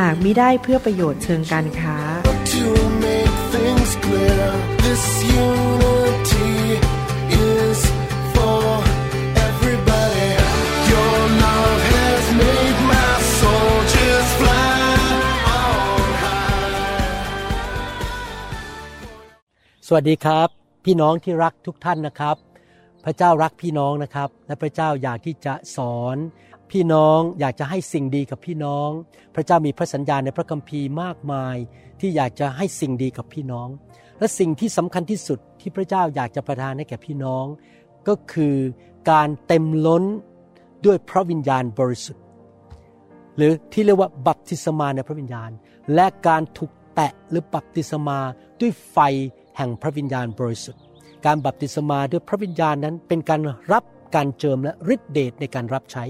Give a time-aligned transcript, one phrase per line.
[0.00, 1.96] หากมิได้เพื่อประโยชน์เชิงการค้า
[2.54, 2.66] to
[3.04, 4.46] make things clear.
[4.84, 5.04] This
[5.46, 6.54] unity
[7.52, 7.78] is
[8.34, 8.62] for
[9.48, 10.30] everybody.
[10.92, 14.80] Your love has made my soul just fly
[15.60, 16.76] on high.
[19.86, 20.48] สวัสดีครับ
[20.84, 22.36] พี่น้องที่รักทุกท่านนะครับ
[23.04, 26.16] พระเจ้ารักพี่น้องนะครับ และพระเจ้าอยากที่จะสอน
[26.70, 28.90] พี่น้องอยากจะให้สิ่งดีกับพี่น้อง
[29.34, 31.56] พระเจ้ามีพระสัญญาในพระคัมภีร์มากมาย
[32.00, 33.68] ที่อยากจะให้สิ่งดีกับพี่น้อง
[34.18, 37.44] และสิ่งที่สำคัญที่สุดที่พระเจ้าอยากจะประทานให้แก่พี่น้อง
[38.08, 38.56] ก็คือ
[39.10, 40.04] การเต็มล้น
[40.86, 42.24] ด้วยพระวิญญาณบริสุทธิ์
[43.36, 45.50] หรือที่เรียกว่าบัพติศมาในพระวิญญาณ
[45.94, 48.18] และการถูกแตะหรือบัพติศมา
[48.60, 48.98] ด้วยไฟ
[49.56, 50.82] แห่งพระวิญญาณบริสุทธิ์
[51.26, 53.40] การบัพติศมาด้วยพระวิญญาณนั้นเป็นการ
[53.72, 53.84] รับ
[54.14, 56.04] การเจิมและฤทธิเดชในการรับใช้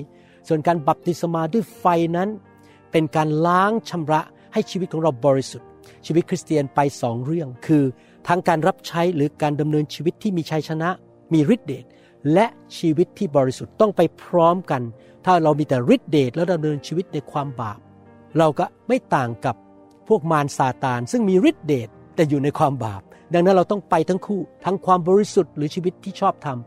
[0.49, 1.85] ส่วนการบัพติศมาด้วยไฟ
[2.17, 2.29] นั้น
[2.93, 4.21] เป็นการล้างชำระ
[4.53, 5.69] ให้ชีวิตของเราบริสุทธิ์
[6.07, 7.85] ชีวิตคริสเตียนไปสองเรื่อง คือ
[8.29, 10.89] ทั้งการรับใช้หรือการดำเนินชีวิตที่มีชัยชนะ
[11.33, 11.85] มีฤทธิเดช
[12.33, 12.47] และ
[12.79, 14.83] ชีวิตที่บริสุทธิ์ต้องไปพร้อมกัน
[15.25, 17.79] ถ้าเรามีแต่ฤทธิเดชแล้วดำเนินชีวิตในความบาป
[18.39, 19.57] เราก็ไม่ต่างกับ
[20.09, 23.03] พวกมารซาตาน ซึ่งมีฤทธิเดชแต่อยู่ในความบาป
[23.33, 26.59] ดังนั้นเราต้องไปทั้งคู่ ทั้งความบริสุทธิ์หรือชีวิตที่ชอบธรรม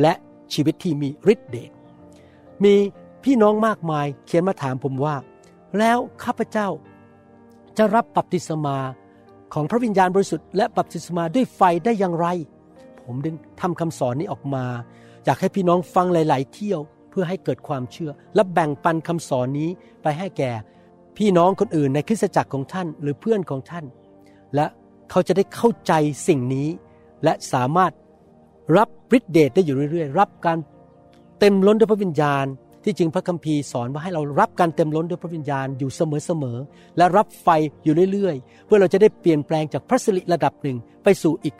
[0.00, 0.12] และ
[0.54, 1.70] ชีวิตที่มีฤทธิเดช
[2.64, 2.74] มี
[3.24, 5.16] พี่น้องมากมายเขียนมาถามผมว่า
[5.78, 6.68] แล้วข้าพเจ้า
[7.78, 8.76] จะรับบัพติศมา
[9.54, 12.26] ของพระวิญญาณบริสุทธิ์และบัพติศมาด้วยไฟได้อย่างไร
[13.00, 14.64] ผมดึงทำคำสอนนี้ออกมา
[15.24, 16.80] อยากให้พี่น้องฟังหลาย ๆ เที่ยว
[17.10, 19.70] เพื่อให้เกิดความเชื่อ และแบ่งปันคำสอนนี้
[20.02, 20.50] ไปให้แก่
[21.16, 23.84] พี่น้องคนอื่นในคริสตจักรของท่านหรือเพื่อนของท่าน
[24.54, 24.66] และ
[25.10, 25.92] เขาจะได้เข้าใจ
[26.28, 26.68] สิ่งนี้
[27.24, 27.92] และสามารถ
[28.76, 30.58] รับฤทธิเดชได้อยู่เรื่อย ๆ รับการ
[31.38, 32.46] เต็มล้นด้วยพระวิญญาณ
[32.84, 37.48] ที่จริงพระคัมภีร์สอนว่าให้เรารับการเต็มล้นด้วยพระวิญญาณอยู่เสมอๆและรับไฟ
[37.84, 41.54] อยู่เรื่อยๆ เพื่อเราจะได้เปลี่ยนแปลงจากพระสิริระดับหนึ่งไปสู่อีก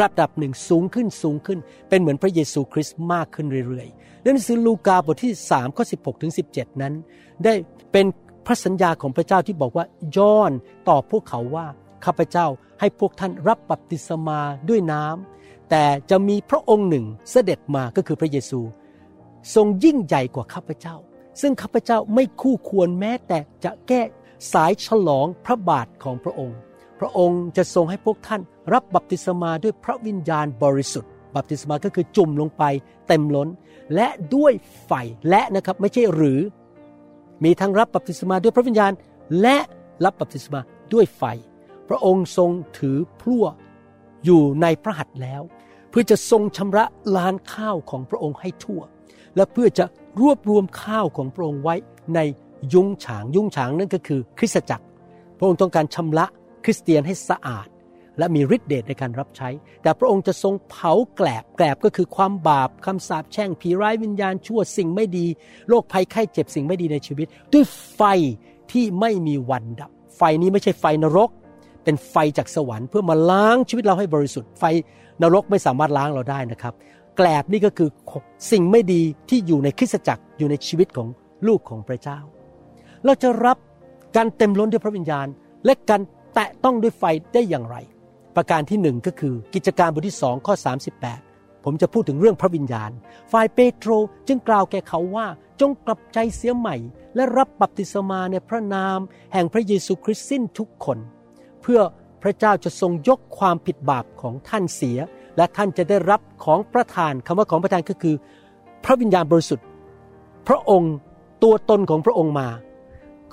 [0.00, 1.58] ระดับหนึ่งสูงขึ้นสูงขึ้น
[1.88, 6.94] เป็นเหมือนพระเยซูคริสต์มากขึ้นเรื่อยๆในหนังสือลูกาบทที่3ข้อ16ถึง17 นั้น
[7.44, 7.52] ได้
[7.92, 8.06] เป็น
[8.46, 9.84] พระสัญญาของพระเจ้าที่บอกว่า
[10.16, 10.52] ยอน
[10.88, 11.66] ตอบพวกเขาว่า
[12.04, 12.46] ข้าพเจ้า
[12.80, 18.60] ให้พวกท่านรับบัพติศมาด้วยน้ำแต่จะมีพระองค์หนึ่งเสด็จมาก็คือพระเยซู
[19.54, 20.96] ทรงยิ่งใหญ่กว่าข้าพเจ้า
[21.40, 24.02] ซึ่งข้าพเจ้าไม่คู่ควรแม้แต่จะแก้
[24.52, 26.58] สายฉลองพระบาทของพระองค์
[27.00, 28.40] พระองค์จะทรงให้พวกท่าน
[28.72, 32.62] รับบัพติศมาด้วยพระวิญญาณบริสุทธิ์ บัพติศมาก็คือจุ่มลงไป
[33.08, 33.48] เต็มล้น
[33.94, 34.52] และด้วย
[34.84, 34.92] ไฟ
[35.28, 36.40] และนะครับไม่ใช่หรือ
[37.44, 38.92] มีทั้งรับบัพติศมาด้วยพระวิญญาณ
[39.40, 39.58] และ
[40.04, 40.60] รับบัพติศมา
[40.92, 41.22] ด้วยไฟ
[41.88, 43.44] พระองค์ทรงถือพลั่ว
[44.24, 45.42] อยู่ในพระหัตถ์แล้ว
[45.90, 46.84] เพื่อจะทรงชำระ
[47.16, 48.82] ลานข้าวของพระองค์ให้ทั่ว
[49.36, 49.84] และเพื่อจะ
[50.20, 51.74] รวบรวมข้าวของพระองค์ไว้
[52.14, 52.20] ใน
[52.72, 54.84] ยุ้งฉางยุ้งฉางนั่นก็คือ คริสตจักร
[55.38, 56.26] พระองค์ต้องการชำระ
[56.64, 57.68] คริสเตียนให้สะอาด
[58.18, 59.48] และมีฤทธิเดชในการรับใช้
[59.82, 65.26] แต่พระองค์จะทรงเผาแกลบแกลบก็คือความบาปคำสาปแช่งผีร้ายวิญญาณชั่วสิ่งไม่ดี
[65.68, 67.64] โรคภัยไข้เจ็บสิ่งไม่ดีในชีวิต ด้วย
[67.94, 68.02] ไฟ
[68.72, 71.30] ที่ไม่มีวันดับ ไฟนี้ไม่ใช่ไฟนรก
[71.84, 74.64] เป็นไฟจากสวรรค์เพื่อมาล้างชีวิตเราให้บริสุทธิ์ไฟ
[75.22, 76.74] นรกไม่สามารถล้างเราได้นะครับ
[77.16, 77.88] แกลบนี่ก็คือ
[78.50, 81.08] สิ่งไม่ดีที่อยู่ในคริสตจักรอยู่ในชีวิตของ
[81.46, 82.18] ลูกของพระเจ้า
[83.04, 83.58] เราจะรับ
[84.16, 85.26] การเต็มล้นด้วยพระวิญญาณ
[85.64, 86.00] และการ
[86.34, 87.04] แตะต้องด้วยไฟ
[87.34, 87.76] ได้อย่างไร
[88.36, 90.54] ประการที่หนึ่งก็คือกิจการบทที่สองข้อ
[91.10, 92.90] 38 ผมจะพูดถึงเรื่องพระวิญญาณ
[93.32, 93.90] ฝ่ายเปโตร
[94.28, 95.26] จึงกล่าวแก่เขาว่า
[95.60, 96.76] จงกลับใจเสียใหม่
[97.14, 98.98] และรับบัพติศมาในพระนาม
[99.32, 100.98] แห่งพระเยซูคริสต์สิ้นทุกคน
[101.62, 101.80] เพื่อ
[102.22, 104.98] พระเจ้าจะทรงยกความผิดบาปของท่านเสีย
[105.36, 108.14] และท่านจะได้รับของประทานคำว่าของประทานก็คือ
[108.84, 109.66] พระวิญญาณบริสุทธิ์
[110.48, 110.94] พระองค์
[111.42, 112.48] ตัวตนของพระองค์มา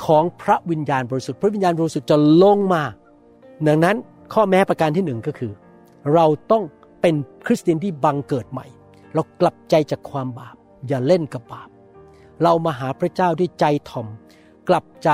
[0.06, 2.84] ของพระวิญญาณบริสุทธิ์ พระวิญญาณบริสุทธิ์จะลงมา
[3.68, 3.96] ดังนั้น
[4.34, 5.52] ข้อแม้ประการที่หนึ่งก็คือ
[6.14, 6.64] เราต้อง
[7.02, 7.16] เป็น
[7.46, 8.66] คริสเตียนที่บังเกิดใหม่
[9.14, 10.56] เรากลับใจจากความบาป
[10.88, 11.70] อย่าเล่นกับบาป
[12.44, 14.08] เรามาหาพระเจ้าด้วยใจถ่อม
[14.70, 15.10] กลับใจ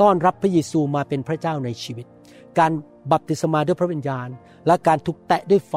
[0.00, 2.06] ต้อนรับพระเยซูมาเป็นพระเจ้าในชีวิต
[2.58, 2.72] การ
[3.12, 4.28] บัพติศมาด้วยพระวิญญาณ
[4.66, 5.74] และการถูกแตะด้วยไฟ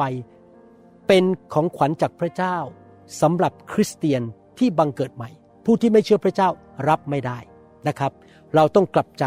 [1.14, 2.56] เป็นของขวัญจากพระเจ้า
[3.20, 4.22] สำหรับคริสเตียน
[4.58, 5.30] ที่บังเกิดใหม่
[5.64, 6.48] ผู้ที่ไม่เชื่อพระเจ้า
[6.88, 7.38] รับไม่ได้
[7.88, 8.12] นะครับ
[8.54, 9.24] เราต้องกลับใจ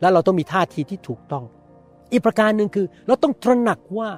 [0.00, 1.44] และเราต้องมีท่าทีที่ถูกต้อง
[2.12, 4.08] อีกประการหนึ่งคือ เราต้องตระหนักว่า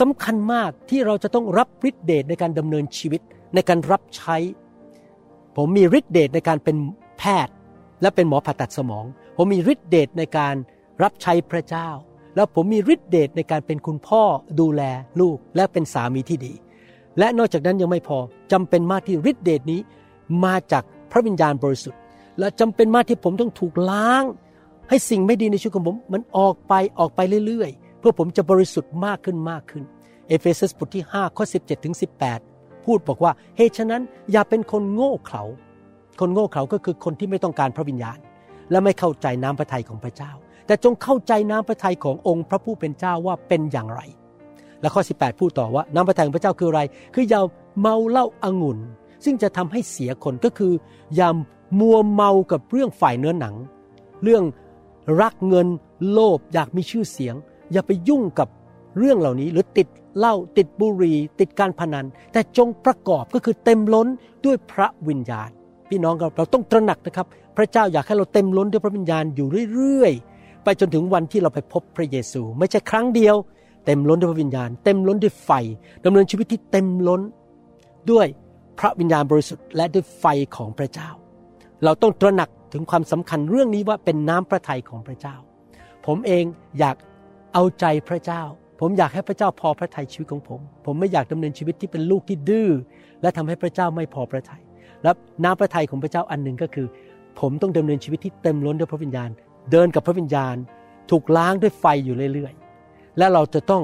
[0.00, 3.20] สำคัญมากที่เราจะต้องรับฤทธิเดชในการดำเนินชีวิต
[3.54, 4.36] ในการรับใช้
[5.56, 6.76] ผมมีฤทธิเดชในการเป็น
[7.18, 7.54] แพทย์
[8.02, 9.04] และเป็นหมอผ่าตัดสมอง
[9.36, 10.54] ผมมีฤทธิเดชในการ
[11.02, 11.88] รับใช้พระเจ้า
[12.34, 14.22] แล้วผมมีฤทธิเดชในการเป็นคุณพ่อ
[14.60, 14.82] ดูแล
[15.20, 16.52] ลูกและเป็นสามีที่ดี
[17.18, 18.18] และนอกจากนั้นยังไม่พอ
[18.52, 19.80] จำเป็นมากที่ฤทธิเดชนี้
[20.44, 22.00] มาจากพระวิญญาณบริสุทธิ์
[22.38, 24.24] และจำเป็นมากที่ผมต้องถูกล้าง
[24.88, 29.84] ให้สิ่งไม่ดีในชีวิตของผม มันออกไปออกไปเรื่อยๆ เพื่อผมจะบริสุทธิ์มากขึ้นมากขึ้น
[30.28, 31.94] เอเฟซัสบทที่5ข้อ17ถึง
[32.38, 34.02] 18 พูดบอกว่าเหตุฉะนั้น
[34.32, 35.42] อย่าเป็นคนโง่เขลา
[36.20, 38.18] คนโง่เขลาก็คือคนที่ไม่ต้องการพระวิญญาณ
[38.70, 40.32] และไม่เข้าใจน้ำพระทัยของพระเจ้า
[40.66, 44.00] แต่จงเข้าใจน้ำพระทัยขององค์พระผู้เป็นเจ้าว่าเป็นอย่างไร
[44.80, 46.80] และข้อ 18 พูดต่อว่าน้ำพระทัยของพระเจ้าคืออะไร
[47.14, 47.40] คืออย่า
[47.80, 48.78] เมาเหล้าอางุ่น
[49.24, 50.72] ซึ่งจะทำให้เสียคนก็คือ
[51.16, 51.28] อย่า
[51.80, 53.54] มัวเมากับเรื่องฝ่ายเนื้อหนัง
[54.22, 54.42] เรื่อง
[55.20, 55.68] รักเงิน
[56.10, 57.34] โลภอยากมีชื่อเสียง
[57.72, 58.48] อย่าไปยุ่งกับ
[58.98, 59.88] เรื่องเหล่านี้หรือติด
[60.18, 64.08] เหล้าติดบุหรี่ติดการพนัน แต่จงประกอบก็คือเต็มล้น
[64.44, 65.50] ด้วยพระวิญญาณ
[65.88, 67.26] พี่น้องเราเราต้องตระหนักนะครับ
[67.56, 70.31] พระเจ้าอยากให้เราเต็มล้นด้วยพระวิญญาณอยู่เรื่อยๆ
[70.64, 73.36] ไปจนถึงวันที่เราไปพบพระเยซู ไม่ใช่ครั้งเดียว
[73.86, 75.50] เต็มล้นด้วยพระวิญญาณ เต็มล้นด้วยไฟ
[76.04, 77.20] ดำเนินชีวิตที่เต็มล้น
[78.10, 78.26] ด้วย
[78.78, 80.24] พระวิญญาณบริสุทธิ์และด้วยไฟ
[80.56, 81.08] ของพระเจ้า
[81.84, 85.36] เราต้องตระหนักถึงความสำคัญเรื่องนี้ว่าเป็นน้ำพระทัยของพระเจ้า
[86.06, 86.44] ผมเอง
[86.78, 86.96] อยาก
[87.54, 88.42] เอาใจพระเจ้า
[88.80, 92.70] ผมอยากให้พระเจ้าพอพระทัยชีวิตของผม ผมไม่อยากดำเนินชีวิตที่เป็นลูกที่ดื้อ
[93.22, 94.62] และทำให้พระเจ้าไม่พอพระทัย
[95.02, 95.10] และ
[95.44, 96.86] น้ำพระทัยของพระเจ้าอันหนึ่งก็คือ
[97.40, 99.30] ผมต้องดำเนินชีวิตที่เต็มล้นด้วยพระวิญญาณ
[99.70, 100.56] เดินกับพระวิญญาณ
[101.10, 103.82] ถูกล้างด้วยไฟอยู่เรื่อยๆ และเราจะต้อง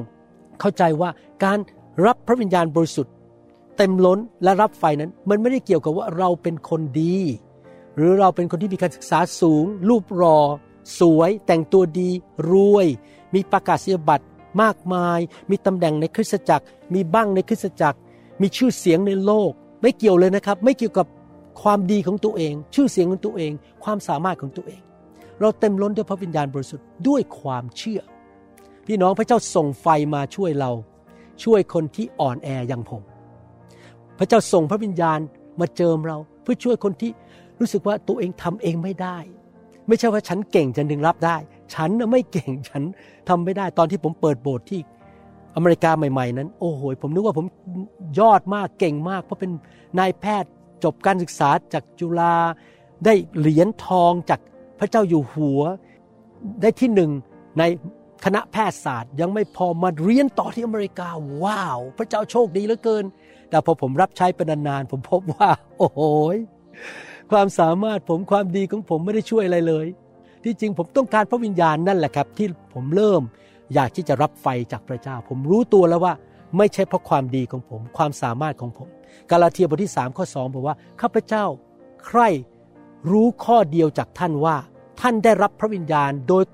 [0.60, 1.10] เข้าใจว่า
[1.44, 1.58] การ
[2.06, 3.14] รับพระวิญญาณบริสุทธิ์
[3.76, 7.18] เต็มล้นและรับไฟนั้น มันไม่ได้เกี่ยวกับว่าเราเป็นคนดี
[7.96, 10.38] หรือเราเป็นคนที่มีการศึกษาสูง รูปรอ
[11.00, 12.10] สวย แต่งตัวดี
[12.50, 12.86] รวย
[13.34, 14.26] มีประกาศนียบัตร
[14.62, 15.20] มากมาย
[15.50, 16.64] มีตำแหน่งในคริสตจักร
[16.94, 17.98] มีบ้างในคริสตจักร
[18.40, 19.50] มีชื่อเสียงในโลก
[19.82, 21.06] ไม่เกี่ยวเลยนะครับ ไม่เกี่ยวกับ
[21.62, 23.52] ความดีของตัวเอง ชื่อเสียงของตัวเอง
[23.84, 24.80] ความสามารถของตัวเอง
[25.40, 28.00] เราเต็มล้นด้วยพระวิญญาณบริสุทธิ์ด้วยความเชื่อ
[28.86, 30.70] พี่น้องพระเจ้าส่งไฟมาช่วยเรา
[31.44, 33.02] ช่วยคนที่อ่อนแออย่างผม
[34.18, 35.18] พระเจ้าส่งพระวิญญาณ
[35.60, 37.10] มาเจิมเรา เพื่อช่วยคนที่
[37.60, 39.18] รู้สึกว่าตัวเองทำเองไม่ได้
[39.88, 41.36] ไม่ใช่ว่าฉันเก่งจะดึงรับได้
[41.74, 42.82] ฉันไม่เก่งฉัน
[43.28, 44.80] ทำไม่ได้ ตอนที่ผมเปิดโบสถ์ที่
[45.56, 47.46] อเมริกาใหม่ ๆ นั้น โอ้โหผมนึกว่าผม
[48.18, 49.50] ยอดมากเก่งมาก เพราะเป็น
[49.98, 50.50] นายแพทย์
[50.84, 52.34] จบการศึกษาจากจุฬา
[53.04, 54.40] ได้เหรียญทองจาก
[54.78, 55.62] พระเจ้าอยู่หัว
[56.60, 57.10] ได้ที่หนึ่ง
[57.58, 57.62] ใน
[58.24, 61.08] คณะแพทยศาสตร์ยังไม่พอมาเรียนต่อที่อเมริกา
[61.42, 63.04] ว้าว พระเจ้าโชคดีเหลือเกิน
[63.50, 66.00] แต่พอผมรับใช้เป็นนานๆผมพบว่า โอ้โห
[67.30, 69.86] ความสามารถผมความดีของผมไม่ได้ช่วยอะไรเลย
[70.44, 73.22] ที่จริงผมต้องการพระวิญญาณนั่นแหละครับ ที่ผมเริ่ม
[73.74, 76.14] อยากที่จะรับไฟจากพระเจ้า ผมรู้ตัวแล้วว่า
[76.56, 78.88] ไม่ใช่เพราะความดีของผม ความสามารถของผม
[79.30, 81.44] กาลาเทียบทที่3ข้อ2บอกว่าข้าพเจ้า
[82.06, 82.28] ใคร่
[83.10, 84.56] รู้ข้อเดียวจากท่านว่า
[85.00, 86.44] ท่านได้รับพระวิญญาณโดย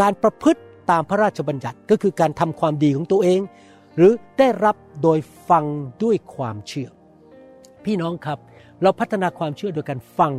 [0.00, 0.60] การประพฤติ
[0.90, 3.40] ตามพระราชบัญญัติก็คือการทำความดีของตัวเอง
[3.96, 5.18] หรือได้รับโดย
[5.48, 5.64] ฟัง
[6.02, 6.88] ด้วยความเชื่อ
[7.84, 8.38] พี่น้องครับ
[8.82, 10.32] เราพัฒนาความเชื่อโดยการฟัง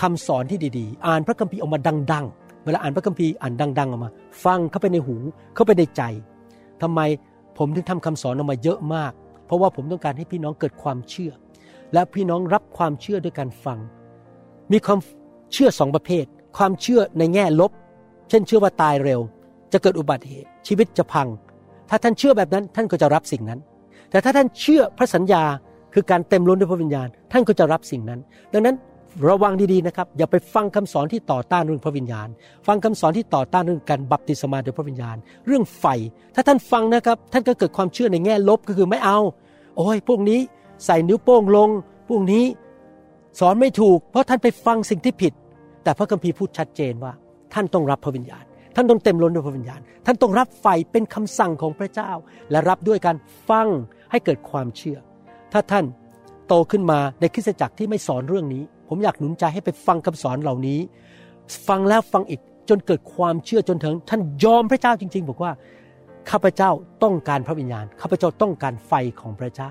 [0.00, 1.80] คำสอนที่ดีๆ อ่านพระคัมภีร์ออกมา
[2.12, 4.10] ดัง ๆ เวลาอ่านพระคัมภีร์อ่านดัง ๆออกมา
[4.44, 5.16] ฟังเข้าไปในหู
[5.54, 6.02] เข้าไปในใจ
[6.82, 7.00] ทำไม
[7.58, 9.12] ผมถึงทำคำสอนออกมาเยอะมาก
[9.46, 11.32] เพราะว่าผมต้องการให้พี่น้องเกิดความเชื่อ
[11.92, 13.78] และพี่น้องรับความเชื่อด้วยการฟัง
[14.72, 14.98] มีความ
[15.52, 16.24] เชื่อสองประเภท
[16.56, 17.72] ความเชื่อในแง่ลบ
[18.28, 19.20] เช่นเชื่อว่าตายเร็ว
[19.72, 21.28] จะเกิดอุบัติเหตุชีวิตจะพัง
[21.90, 23.60] ถ้าท่านเชื่อแบบนั้นท่านก็จะรับสิ่งนั้น
[24.10, 25.42] แต่ถ้าท่านเชื่อพระสัญญา
[25.94, 28.20] คือการเต็มล้นด้วยพระวิญญาณ ท่านก็จะรับสิ่งนั้น
[28.52, 28.76] ดังนั้น
[29.28, 32.28] ระวังดีๆนะครับ อย่าไปฟังคำสอนที่ต่อต้านเรื่องพระวิญญาณ
[32.66, 35.16] ฟังคำสอนที่ต่อต้านเรื่องการบัพติศมาด้วยพระวิญญาณ
[35.46, 35.84] เรื่องไฟ
[36.34, 39.18] ถ้าท่านฟังนะครับ ท่านก็เกิดความเชื่อในแง่ลบก็คือไม่เอา
[39.76, 40.40] โอ้ยพวกนี้
[40.84, 41.68] ใส่นิ้วโป้งลง
[42.08, 42.44] พวกนี้
[43.40, 45.32] สอนไม่ถูก เพราะท่านไปฟังสิ่งที่ผิด
[45.84, 47.12] แต่พระคัมภีร์พูดชัดเจนว่า
[47.54, 48.44] ท่านต้องรับพระวิญญาณ
[48.76, 52.10] ท่านต้องเต็มล้นด้วยพระวิญญาณ ท่านต้องรับไฟเป็นคำสั่งของพระเจ้า
[52.50, 53.16] และรับด้วยการ
[53.48, 53.68] ฟัง
[54.10, 54.98] ให้เกิดความเชื่อ
[55.52, 55.84] ถ้าท่าน
[56.48, 60.80] โตขึ้นมาในคริสตจักรที่ไม่สอนเรื่องนี้ ผมอยากหนุนใจให้ไปฟังคำสอนเหล่านี้
[61.68, 65.52] ฟังแล้วฟังอีกจนเกิดความเชื่อจนถึง ท่านยอมพระเจ้าจริง ๆ บอกว่า
[66.30, 66.70] ข้าพเจ้า
[67.02, 69.70] ต้องการพระวิญญาณข้าพเจ้าต้องการไฟของพระเจ้า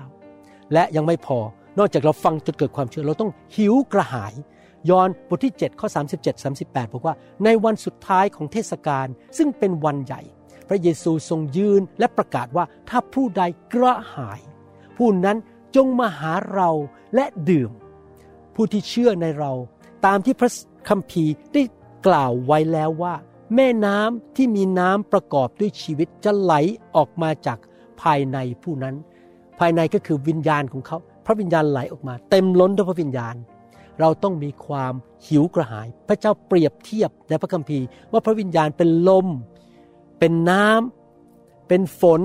[0.72, 1.38] และยังไม่พอ
[1.78, 4.34] นอกจากเราฟังจนเกิดความเชื่อ เราต้องหิวกระหาย
[4.90, 7.14] ยอห์นบทที่ 7 ข้อ 37 38 บอกว่า
[7.44, 9.06] ในวันสุดท้ายของเทศกาล
[9.38, 10.22] ซึ่งเป็นวันใหญ่
[10.68, 13.42] พระเยซูทรงยืนและประกาศว่าถ้าผู้ใด
[13.74, 14.40] กระหาย
[14.96, 15.36] ผู้นั้น
[15.76, 16.70] จงมาหาเรา
[17.14, 17.70] และดื่ม
[18.54, 19.52] ผู้ที่เชื่อในเรา
[20.06, 20.50] ตามที่พระ
[20.88, 21.62] คัมภีร์ได้
[22.06, 23.14] กล่าวไว้แล้วว่า
[23.54, 26.52] แม่น้ำที่มีน้ำประกอบด้วยชีวิตจะไหล
[26.96, 27.58] ออกมาจาก
[28.02, 28.94] ภายในผู้นั้น
[29.60, 33.34] ภายในก็คือวิญญาณของเขา พระวิญญาณไหลออกมา เต็มล้นด้วยพระวิญญาณ
[34.00, 34.92] เราต้องมีความ
[35.26, 39.26] หิวกระหาย พระเจ้าเปรียบเทียบในพระคัมภีร์ ว่าพระวิญญาณเป็นลม
[40.18, 42.20] เป็นน้ำเป็นฝน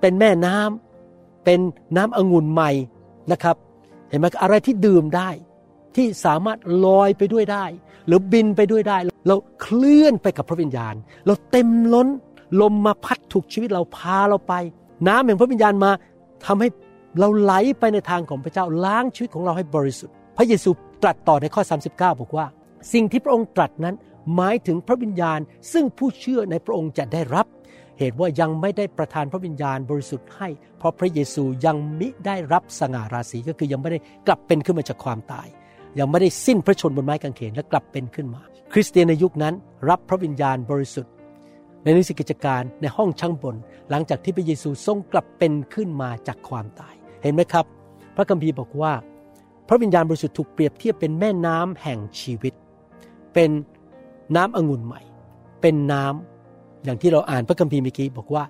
[0.00, 1.60] เป็นแม่น้ำเป็น
[1.96, 2.70] น้ำองุ่นใหม่
[3.32, 3.56] นะครับ
[4.08, 5.28] เห็นไหมอะไรที่ดื่มได้
[5.96, 7.64] ที่สามารถลอยไปด้วยได้
[8.06, 10.94] หรือบินไปด้วยได้ เราเคลื่อนไปกับพระวิญญาณ
[11.26, 12.08] เราเต็มล้น
[12.60, 14.54] ลมมาพัดถูกชีวิตเราพาเราไป
[15.08, 15.90] น้ำแห่งพระวิญญาณมา
[16.46, 16.68] ทำให้
[17.18, 20.70] เราไหลไปในทางของพระเจ้าล้างชีวิตของเราให้บริสุทธิ์ พระเยซู
[21.02, 21.90] ตรัสต่อในข้อ 39
[22.20, 22.46] บอกว่า
[22.92, 23.94] สิ่งที่พระองค์ตรัสนั้น
[24.34, 25.40] หมายถึงพระวิญญาณ
[25.72, 27.46] ซึ่งผู้เชื่อในพระองค์จะได้รับ
[27.98, 35.48] เหตุว่ายังไม่ได้ประทานพระวิญญาณบริสุทธิ์ให้ เพราะพระเยซูยังมิได้รับสง่าราศีก็คือยังไม่ได้กลับเป็นขึ้นมาจากความตาย
[35.98, 38.42] ยังไม่ได้สิ้นพระชนบนไม้กางเขนและกลับเป็นขึ้นมา
[38.72, 39.54] คริสเตียนในยุคนั้น
[39.88, 41.12] รับพระวิญญาณบริสุทธิ์
[41.82, 43.56] ในนิสิกิจการในห้องช่างบน
[43.90, 47.64] หลังจากที่พระเยซูทรงกลับเป็นขึ้นมาจากความตาย เห็นไหมครับ
[48.16, 48.92] พระคัมภีร์บอกว่า
[49.68, 52.54] พระวิญญาณบริสุทธิ์ถูกเปรียบเทียบเป็นแม่น้ำแห่งชีวิต
[53.34, 53.50] เป็น
[54.36, 55.00] น้ำองุ่นใหม่
[55.60, 58.44] เป็นน้ำอย่างที่เราอ่านพระคัมภีร์เมื่อกี้บอกว่า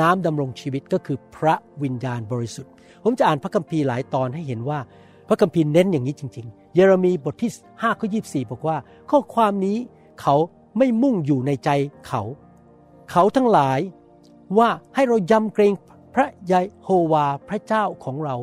[0.00, 4.78] น้ำดำรงชีวิตก็คือพระวิญญาณบริสุทธิ์ ผมจะอ่านพระคัมภีร์หลายตอนให้เห็นว่า
[5.28, 8.76] พระคัมภีร์เน้นอย่างนี้จริง ๆ เยเรมีบทที่5ข้อ24 บอกว่า
[9.10, 9.76] ข้อความนี้
[10.20, 10.34] เขา
[10.78, 11.70] ไม่มุ่งอยู่ในใจ
[12.06, 12.22] เขา
[13.10, 13.80] เขาทั้งหลาย
[14.58, 15.72] ว่าให้เรายำเกรง
[16.18, 18.36] พระยาโฮวาพระเจ้าของเรา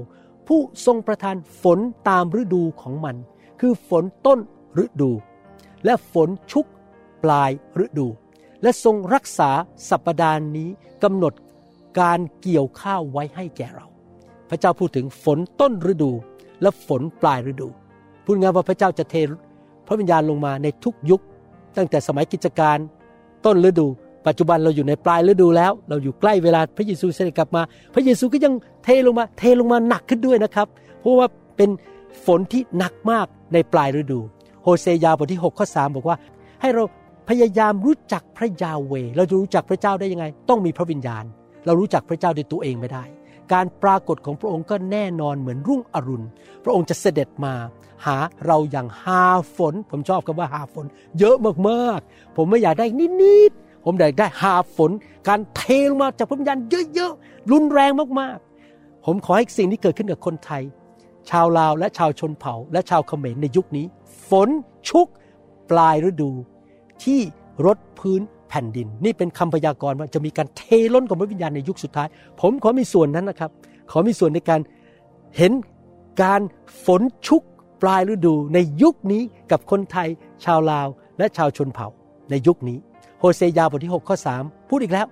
[0.47, 3.15] ผู้ทรงประทานฝนตามฤดูของมัน
[3.59, 4.39] คือฝนต้น
[4.83, 5.11] ฤดู
[5.85, 6.65] และฝนชุก
[7.23, 7.51] ปลาย
[7.83, 8.07] ฤดู
[8.61, 9.49] และทรงรักษา
[9.89, 10.69] สัปดาห์นี้
[11.03, 11.33] กำหนด
[11.99, 13.87] การเกี่ยวข้าวไว้ให้แก่เรา
[14.49, 16.11] พระเจ้าพูดถึงฝนต้นฤดู
[16.61, 17.69] และฝนปลายฤดู
[18.25, 19.15] พูดง่ายว่าพระเจ้าจะเท
[19.87, 21.21] พระวิญญาณลงมาในทุกยุค
[21.77, 22.77] ตั้งแต่สมัยกิจการ
[23.45, 23.87] ต้นฤดู
[24.27, 27.61] ปัจจุบันเราอยู่ในปลายฤดูแล้ว เราอยู่ใกล้เวลาพระเยซูเสด็จกลับมา
[27.93, 28.53] พระเยซูก็ยัง
[28.83, 30.67] เทลงมา เทลงมาหนักขึ้นด้วยนะครับ
[30.99, 31.27] เพราะว่า
[31.57, 31.69] เป็น
[32.25, 34.19] ฝนที่หนักมากในปลายฤดู
[34.63, 36.17] โฮเซยาบทที่6ข้อ3บอกว่า
[36.61, 36.83] ให้เรา
[37.29, 41.23] พยายามรู้จักพระยาเว เราจะรู้จักพระเจ้าได้ยังไง ต้องมีพระวิญญาณ
[41.65, 43.03] เรารู้จักพระเจ้าด้วยตัวเองไม่ได้
[43.53, 46.27] การปรากฏของพระองค์ก็แน่นอนเหมือนรุ่งอรุณ
[46.63, 47.53] พระองค์จะเสด็จมา
[48.05, 49.23] หาเราอย่างหา
[49.57, 50.85] ฝน ผมชอบคำว่าหาฝน
[51.19, 51.35] เยอะ
[51.69, 52.85] มากๆ ผมไม่อยากได้
[53.23, 54.91] นิดๆ ผมอยากได้หาฝน
[55.27, 56.59] การเทลงมาจากพระวิญญาณ
[56.93, 60.63] เยอะๆ รุนแรงมากๆ ผมขอให้สิ่งที่เกิดขึ้นกับคนไทย
[61.29, 63.85] ชาวลาวและชาวชนเผ่า และชาวเขมรในยุคนี้
[64.29, 64.49] ฝน
[64.89, 65.07] ชุก
[65.71, 66.31] ปลายฤดู
[67.03, 67.19] ที่
[67.65, 70.61] รดพื้นแผ่นดิน นี่เป็นคำพยากรณ์ว่าจะมีการเท
[70.93, 72.07] ล้นของพระวิญญาณในยุคสุดท้าย
[72.41, 73.51] ผมขอมีส่วนนั้นนะครับ
[73.91, 74.61] ขอมีส่วนในการ
[75.37, 75.51] เห็น
[76.23, 76.41] การ
[76.85, 77.41] ฝนชุก
[77.81, 79.21] ปลายฤดูในยุคนี้
[79.51, 80.07] กับคนไทย
[80.45, 80.87] ชาวลาว
[81.17, 81.87] และชาวชนเผ่า
[82.29, 82.77] ในยุคนี้
[83.23, 85.07] โฮเซยาบทที่ 6 ข้อ 3 พูดอีกแล้ว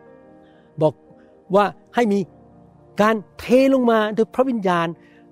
[0.81, 0.93] บอก
[1.55, 1.65] ว่า
[1.95, 2.19] ให้มี
[3.01, 4.87] การเทลงมาโดยพระวิญญาณ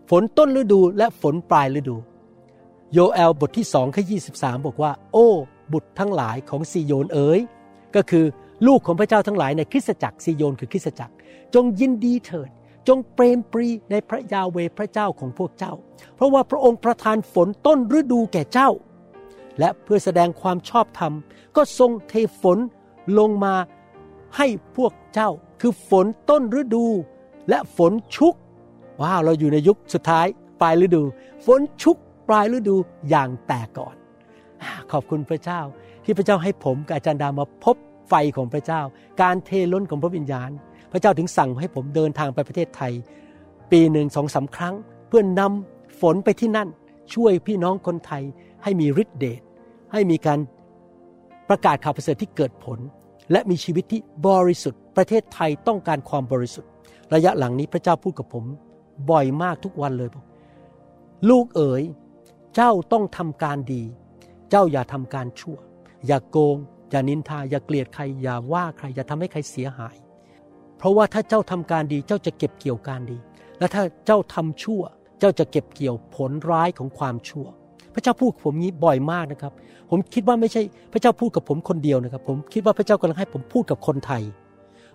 [0.09, 1.97] ฝนต้นฤดูและฝนปลายฤดู
[2.93, 4.03] โยเอลบทที่2ข้อ
[4.35, 5.27] 23บอกว่า โอ้
[5.73, 7.39] บุตรทั้งหลายของซีโยนเอ๋ย
[7.95, 8.25] ก็คือ
[8.67, 11.13] ลูกของพระเจ้าทั้งหลายในคริสตจักรซีโยนคือคริสตจักร
[11.53, 12.49] จงยินดีเถิด
[12.87, 15.73] จงเปรมปรีในพระยาเวพระเจ้าของพวกเจ้า
[16.15, 18.69] เพราะว่าพระองค์ประทานฝนต้นฤดูแก่เจ้า
[19.59, 21.13] และเพื่อแสดงความชอบธรรม
[21.55, 22.57] ก็ทรงเทฝน
[23.19, 23.55] ลงมา
[24.37, 25.29] ให้พวกเจ้า
[25.61, 26.85] คือฝนต้นฤดู
[27.49, 28.33] และฝนชุก
[29.01, 30.25] ว้าวเราอยู่ในยุคสุดท้าย
[30.61, 31.03] ปลายฤดู
[31.45, 31.95] ฝนชุก
[32.29, 32.75] ปลายฤดู
[33.09, 33.95] อย่างแต่ก่อน
[34.91, 35.61] ขอบคุณพระเจ้า
[36.03, 37.75] ที่พระเจ้าให้ผมกับอาจารย์ดามาพบ
[38.09, 38.81] ไฟของพระเจ้า
[39.21, 40.49] การเทล้นของพระวิญญาณ
[40.91, 42.93] พระเจ้าถึงสั่งให้ผมเดินทางไปประเทศไทย
[43.71, 44.75] ปีหนึ่งสองสาครั้ง
[45.07, 46.69] เพื่อนนำฝนไปที่นั่น
[47.13, 48.23] ช่วยพี่น้องคนไทย
[48.63, 49.41] ให้มีฤทธิเดช
[49.91, 50.39] ให้มีการ
[51.49, 52.79] ประกาศข่าวประเสริฐที่เกิดผล
[53.31, 56.71] และมีชีวิตที่บริสุทธิ์ ประเทศไทยต้องการความบริสุทธิ์
[57.13, 58.45] ระยะหลังนี้พระเจ้าพูดกับผม
[59.09, 60.25] บ่อยมากทุกวันเลยบอก
[61.29, 61.83] ลูกเอ๋ย
[62.55, 63.83] เจ้าต้องทำการดี
[64.49, 65.57] เจ้าอย่าทำการชั่ว
[66.07, 66.57] อย่าโกง
[66.89, 69.95] อย่านินทา อย่าเกลียดใคร อย่าว่าใคร อย่าทำให้ใครเสียหาย
[70.77, 73.17] เพราะว่าถ้าเจ้าทำการดีเจ้าจะเก็บเกี่ยวการดี
[73.59, 74.81] และถ้าเจ้าทำชั่ว
[75.19, 77.47] เจ้าจะเก็บเกี่ยวผลร้ายของความชั่ว
[77.99, 79.53] ระเจ้าพูดกับผมนี้บ่อยมากนะครับ
[79.89, 80.61] ผมคิดว่าไม่ใช่
[80.93, 84.23] พระเจ้าพูดกับผมคนเดียวนะครับ ผมคิดว่าพระเจ้ากำลังให้ผมพูดกับคนไทย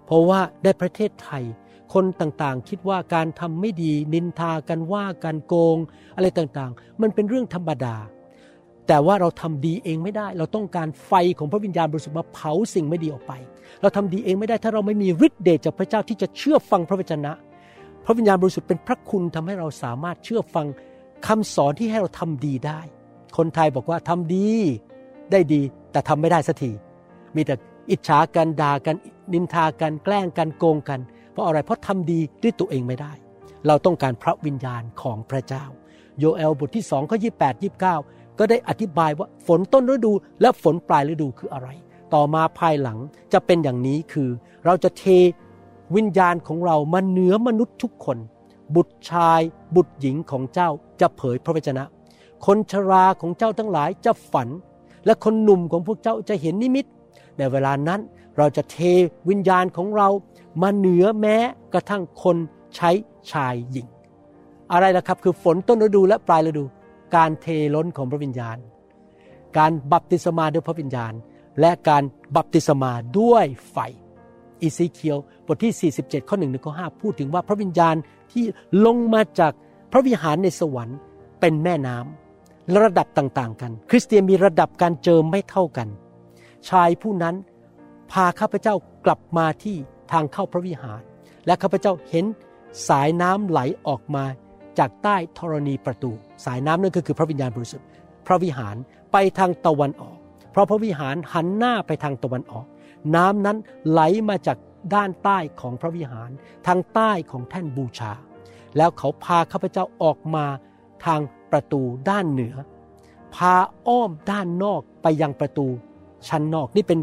[0.06, 1.44] เพราะว่าในประเทศไทย
[1.94, 5.76] คนต่างๆ คิดว่าการทำไม่ดีนินทากันว่ากันโกง
[6.16, 7.96] อะไรต่างๆ มันเป็นเรื่องธรรมดา
[8.88, 13.32] แต่ว่าเราทำดีเองไม่ได้ เราต้องการไฟของพระวิญญาณบริสุทธิ์มาเผาสิ่งไม่ดีออกไป
[13.80, 17.32] เราทำดีเองไม่ได้ถ้าเราไม่มีฤทธิ์เดชจากพระเจ้าที่จะเชื่อฟังพระวจนะ
[18.04, 20.66] พระวิญญาณบริสุทธิ์เป็นพระคุณทำให้เราสามารถเชื่อฟัง
[21.26, 22.80] คำสอนที่ให้เราทำดีได้
[23.36, 24.48] คนไทยบอกว่าทำดี
[25.32, 25.60] ได้ดี
[25.92, 26.72] แต่ทำไม่ได้สักที
[27.34, 27.54] มีแต่
[27.90, 28.96] อิจฉากันด่ากัน
[29.32, 31.00] นินทากันแกล้งกันโกงกัน
[31.32, 33.12] เพราะอะไรเพราะทำดีด้วยตัวเองไม่ได้
[33.66, 35.64] เราต้องการพระวิญญาณของพระเจ้า
[36.18, 41.68] โยเอลบทที่2ข้อ28 29ก็ได้อธิบายว่าฝนต้นฤดูและฝนปลายฤดูคืออะไร
[42.14, 42.98] ต่อมาภายหลัง
[43.32, 44.28] จะเป็นอย่างนี้คือ
[44.64, 45.04] เราจะเท
[45.96, 48.18] วิญญาณของเรามาเหนือมนุษย์ทุกคน
[48.74, 49.40] บุตรชาย
[49.76, 51.84] บุตรหญิงของเจ้าจะเผยพระวจนะ
[52.46, 54.48] คนชราของเจ้าทั้งหลายจะฝัน
[55.06, 56.86] และคนหนุ่มของพวกเจ้าจะเห็นนิมิต
[57.38, 58.00] ในเวลานั้น
[58.36, 58.76] เราจะเท
[59.28, 60.08] วิญญาณของเรา
[60.62, 61.36] มาเหนือแม้
[61.72, 62.36] กระทั่งคน
[62.76, 62.90] ใช้
[63.32, 63.86] ชายหญิง
[64.72, 66.64] อะไรล่ะครับคือฝนต้นฤดูและปลายฤดู
[67.16, 68.56] การเทล้นของพระวิญญาณ
[69.58, 71.12] การบัพติศมาด้วยพระวิญญาณ
[71.60, 72.02] และการ
[72.36, 73.78] บัพติศมาด้วยไฟ
[74.60, 77.96] เอเสเคียลบทที่ 47 ข้อ1ถึงข้อ5พูดถึงว่าพระวิญญาณ
[78.32, 78.44] ที่
[78.86, 79.52] ลงมาจาก
[79.92, 80.98] พระวิหารในสวรรค์
[81.40, 85.88] เป็นแม่น้ำระดับต่างๆ กัน คริสเตียนมีระดับการเจิมไม่เท่ากัน
[86.68, 87.34] ชายผู้นั้น
[88.12, 88.74] พาข้าพเจ้า
[89.06, 89.76] กลับมาที่
[90.12, 91.00] ทางเข้าพระวิหาร
[91.46, 92.24] และข้าพเจ้าเห็น
[92.88, 94.24] สายน้ำไหลออกมา
[94.78, 96.10] จากใต้ธรณีประตู
[96.44, 97.86] สายน้ำนั่นก็คือพระวิญญาณบริสุทธิ์
[98.26, 98.76] พระวิหาร
[99.12, 100.16] ไปทางตะวันออก
[100.50, 102.66] เพราะพระวิหารหันหน้าไปทางตะวันออก
[103.14, 103.56] น้ำนั้น
[103.90, 104.58] ไหลมาจาก
[104.94, 106.30] ด้านใต้ของพระวิหาร
[106.66, 108.12] ทางใต้ของแท่นบูชา
[108.76, 110.46] แล้วเขาพาข้าพเจ้าออกมา
[111.04, 111.20] ทาง
[111.50, 112.56] ประตูด้านเหนือ
[113.34, 113.54] พา
[113.86, 115.66] อ้อมด้านนอกไปยังประตู
[116.28, 116.98] ชั้นนอกนี่เป็น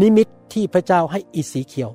[0.00, 1.90] นิมิตที่พระเจ้าให้อิสีเขียว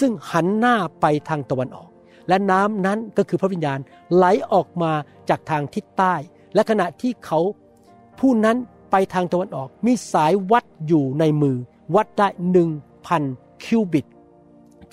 [0.00, 1.90] ซึ่งหันหน้าไปทางตะวันออก
[2.28, 3.78] และน้ำนั้นก็คือพระวิญญาณ
[4.14, 4.92] ไหลออกมา
[5.28, 6.14] จากทางทิศใต้
[6.54, 7.40] และขณะที่เขา
[8.18, 8.56] ผู้นั้น
[8.90, 11.56] ไปทางตะวันออกมีสายวัดอยู่ในมือ
[11.94, 12.68] วัดได้หนึ่ง
[13.06, 13.22] พัน
[13.64, 14.06] คิวบิต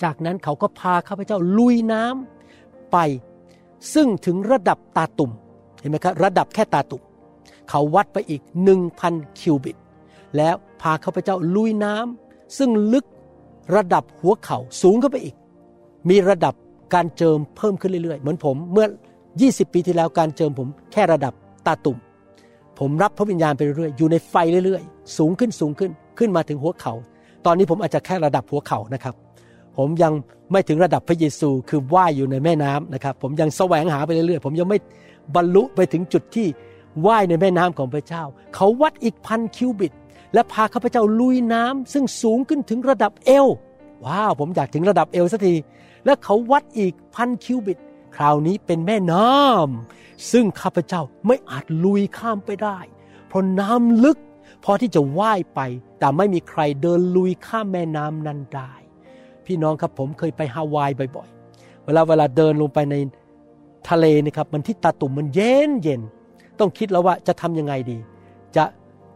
[0.02, 2.96] จากนั้นเขาก็พาข้าพเจ้าลุยน้ำไป
[3.94, 5.30] ซึ่งถึงระดับตาตุ่ม
[5.80, 7.02] เห็นไหมครับระดับแค่ตาตุ่ม
[7.68, 9.76] เขาวัดไปอีกหนึ่งพันคิวบิต
[10.36, 13.06] แล้วพาข้าพเจ้าลุยน้ำซึ่งลึก
[13.76, 15.34] ระดับหัวเข่าสูงขึ้นไปอีก
[16.10, 16.54] มีระดับ
[16.94, 18.86] การเจิมเพิ่มขึ้นเรื่อยๆ เหมือนผมเมื่อ
[19.30, 21.32] 20 ปีที่แล้วการเจิมผมแค่ระดับ
[21.66, 21.98] ตาตุ่ม
[22.78, 26.94] ผมรับพระวิญญาณไปเรื่อยๆ อยู่ในไฟเรื่อยๆ สูงขึ้นสูงขึ้น ขึ้นมาถึงหัวเขา่า
[27.46, 29.14] ตอนนี้ผมอาจจะแค่ระดับหัวเข่านะครับ
[29.76, 30.12] ผมยัง
[30.52, 34.78] ไม่ถึงระดับพระเยซูคือว่ายอยู่ในแม่น้ำนะครับ ผมยังแสวงหาไปเรื่อยๆ ผมยังไม่
[35.34, 36.46] บรรลุไปถึงจุดที่
[37.06, 38.22] ว่ายในแม่น้ำของพระเจ้า
[38.54, 39.92] เขาวัดอีกพันคิวบิต
[40.34, 43.46] และพาข้าพเจ้าลุยน้ำซึ่งสูงขึ้นถึงระดับเอว
[44.04, 45.54] ว้าวผมอยากถึงระดับเอวสักที
[46.04, 47.78] และเขาวัดอีกพันคิวบิต
[48.16, 52.78] คราวนี้เป็นแม่น้ำซึ่งข้าพเจ้าไม่อาจลุยข้ามไปได้
[53.28, 54.18] เพราะน้ำลึก
[54.64, 55.60] พอที่จะว่ายไป
[55.98, 58.72] แต่ไม่มีใครเดินลุยข้ามแม่น้ำนั้นได้
[59.46, 62.94] พี่น้องครับผมเคยไปฮาวายบ่อยๆ เวลาเวลาเดินลงไปใน
[63.88, 66.00] ทะเลนะครับ มันที่ตาตุ่มมันเย็นเย็น
[66.58, 67.98] ต้องคิดแล้วว่าจะทำยังไงดี
[68.56, 68.64] จะ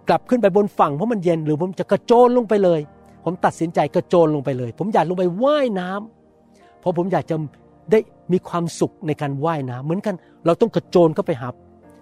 [0.08, 2.80] กลับขึ้นไปบนฝั่งเพราะมันเย็นหรือผมจะกระโจนลงไปเลย
[3.24, 7.36] ผมตัดสินใจกระโจนลงไปเลย ผมอยากลงไปว่ายน้ำเพราะผมอยากจะ
[7.90, 7.98] ได้
[8.32, 10.14] มีความสุขในการว่ายน้ำเหมือนกัน
[10.46, 11.48] เราต้องกระโจนเข้าไปหา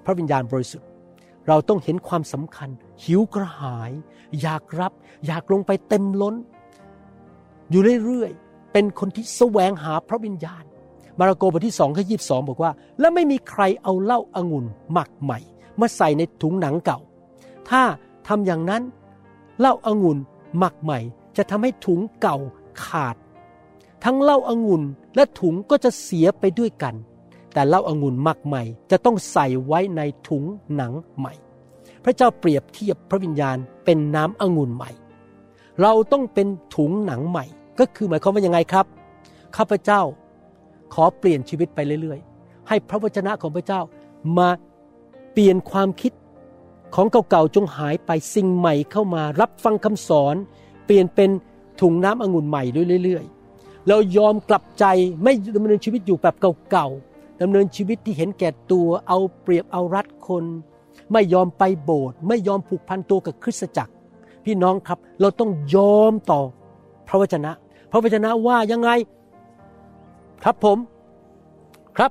[0.04, 0.88] พระวิญญาณบริสุทธิ์
[1.48, 2.70] เราต้องเห็นความสำคัญ
[3.02, 3.90] หิวกระหาย
[4.42, 4.92] อยากรับ
[5.26, 6.34] อยากลงไปเต็มล้น
[7.70, 10.64] อยู่เรื่อยๆ เป็นคนที่แสวงหาพระวิญญาณ
[11.18, 15.38] มาระโกบทที่สองข้อยีบสองบอกว่า และไม่มีใครเอาเหล้าอางุ่นหมักใหม่
[15.80, 16.98] มาใส่ในถุงหนังเก่า
[17.70, 17.82] ถ้า
[18.28, 18.82] ทำอย่างนั้น
[19.60, 20.18] เหล้าอางุ่น
[20.58, 20.98] หมักใหม่
[21.36, 22.36] จะทำให้ถุงเก่า
[22.84, 23.16] ขาด
[24.04, 24.82] ทั้งเหล้าอางุ่น
[25.16, 26.94] และถุงก็จะเสียไปด้วยกัน
[27.52, 31.32] แต่เหล้าอางุ่นหมักใหม่ จะต้องใส่ไว้ในถุงหนังใหม่
[32.04, 34.90] พระเจ้าเปรียบเทียบพระวิญญาณเป็นน้ำองุ่นใหม่
[35.82, 37.44] เราต้องเป็นถุงหนังใหม่
[37.78, 38.86] ก็คือหมายความว่ายังไงครับ
[39.56, 40.00] ข้าพเจ้า
[40.94, 43.80] ขอเปลี่ยนชีวิตไปเรื่อยๆ ให้พระวจนะของพระเจ้า
[44.38, 44.48] มา
[45.32, 46.12] เปลี่ยนความคิด
[46.94, 50.34] ของเก่าๆจงหายไปสิ่งใหม่เข้ามา รับฟังคำสอน
[50.84, 51.30] เปลี่ยนเป็น
[51.80, 54.84] ถุงน้ำองุ่นใหม่ด้วยเรื่อยๆ เรายอมกลับใจ
[55.22, 56.34] ไม่ดำเนินชีวิตอยู่แบบ
[56.70, 60.44] เก่าๆดำเนินชีวิตที่เห็นแก่ตัวเอาเปรียบเอารัดคน
[61.12, 63.92] ไม่ยอมไปโบสถ์ไม่ยอมผูกพันตัวกับคริสตจักร
[64.44, 66.40] พี่น้องครับเราต้องยอมต่อ
[67.08, 67.50] พระวจนะ
[67.90, 68.90] พระวจนะว่ายังไง
[70.42, 70.78] ครับผม
[71.96, 72.10] ครับ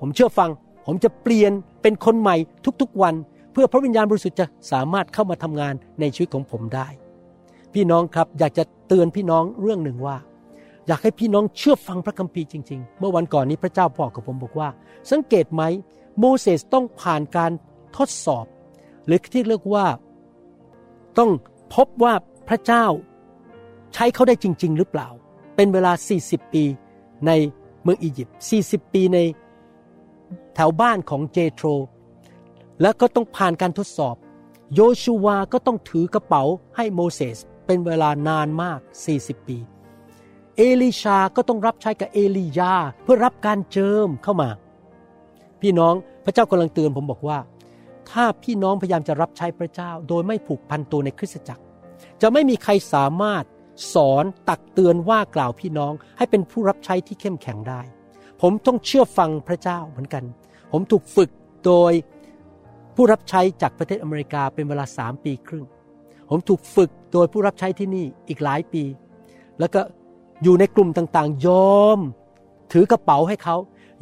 [0.00, 0.50] ผมเชื่อฟัง
[0.86, 1.52] ผมจะเปลี่ยน
[1.82, 2.36] เป็นคนใหม่
[2.82, 3.14] ทุกๆวัน
[3.52, 6.88] เพื่อพระวิญญาณบริสุทธิ์จะสามารถเข้ามาทำงานในชีวิตของผมได้
[7.74, 10.16] พี่น้องครับอยากจะเตือนพี่น้องเรื่องหนึ่งว่า
[10.86, 14.68] อยากให้พี่น้องเชื่อฟังพระคัมภีร์จริง ๆ เมื่อวันก่อนนี้พระเจ้าบอกกับผมบอกว่า
[15.10, 15.62] สังเกตไหม
[16.18, 17.52] โมเสสต้องผ่านการ
[17.96, 18.46] ทดสอบ
[19.06, 19.86] หรือที่เรียกว่า
[21.18, 21.30] ต้อง
[21.74, 22.14] พบว่า
[22.48, 22.84] พระเจ้า
[23.94, 25.08] ใช้เขาได้จริง ๆ หรือเปล่า
[25.56, 26.64] เป็นเวลา 40 ปี
[27.26, 27.30] ใน
[27.82, 29.18] เมืองอียิปต์40 ปีใน
[30.54, 31.66] แถวบ้านของเจโทร
[32.80, 34.16] แล้วก็ต้องผ่านการทดสอบ
[34.74, 36.42] โยชูวาก็ต้องถือกระเป๋า
[36.76, 38.80] ให้โมเสสเป็นเวลานานมาก
[39.14, 39.58] 40 ปี
[40.56, 44.50] เอลิชาก็ต้องรับใช้กับเอลียาเพื่อรับการเจิมเข้ามา
[45.60, 47.38] พี่น้องพระเจ้ากำลังเตือนผมบอกว่า
[48.10, 51.62] ถ้าพี่น้องพยายามจะรับใช้พระเจ้า โดยไม่ผูกพันตัวในคริสตจักร
[52.22, 53.44] จะไม่มีใครสามารถ
[53.94, 57.80] สอนตักเตือนว่ากล่าวพี่น้อง ให้เป็นผู้รับใช้ที่เข้มแข็งได้
[58.42, 60.24] ผมต้องเชื่อฟังพระเจ้าเหมือนกัน
[60.72, 61.30] ผมถูกฝึก
[61.66, 61.92] โดย
[62.94, 65.64] ผู้รับใช้จากประเทศอเมริกาเป็นเวลาสามปีครึ่ง
[66.30, 68.82] ผมถูกฝึกโดยผู้รับใช้ที่นี่อีกหลายปี
[69.60, 69.80] แล้วก็
[70.42, 71.98] อยู่ในกลุ่มต่างๆ ยอม
[72.72, 73.56] ถือกระเป๋าให้เขา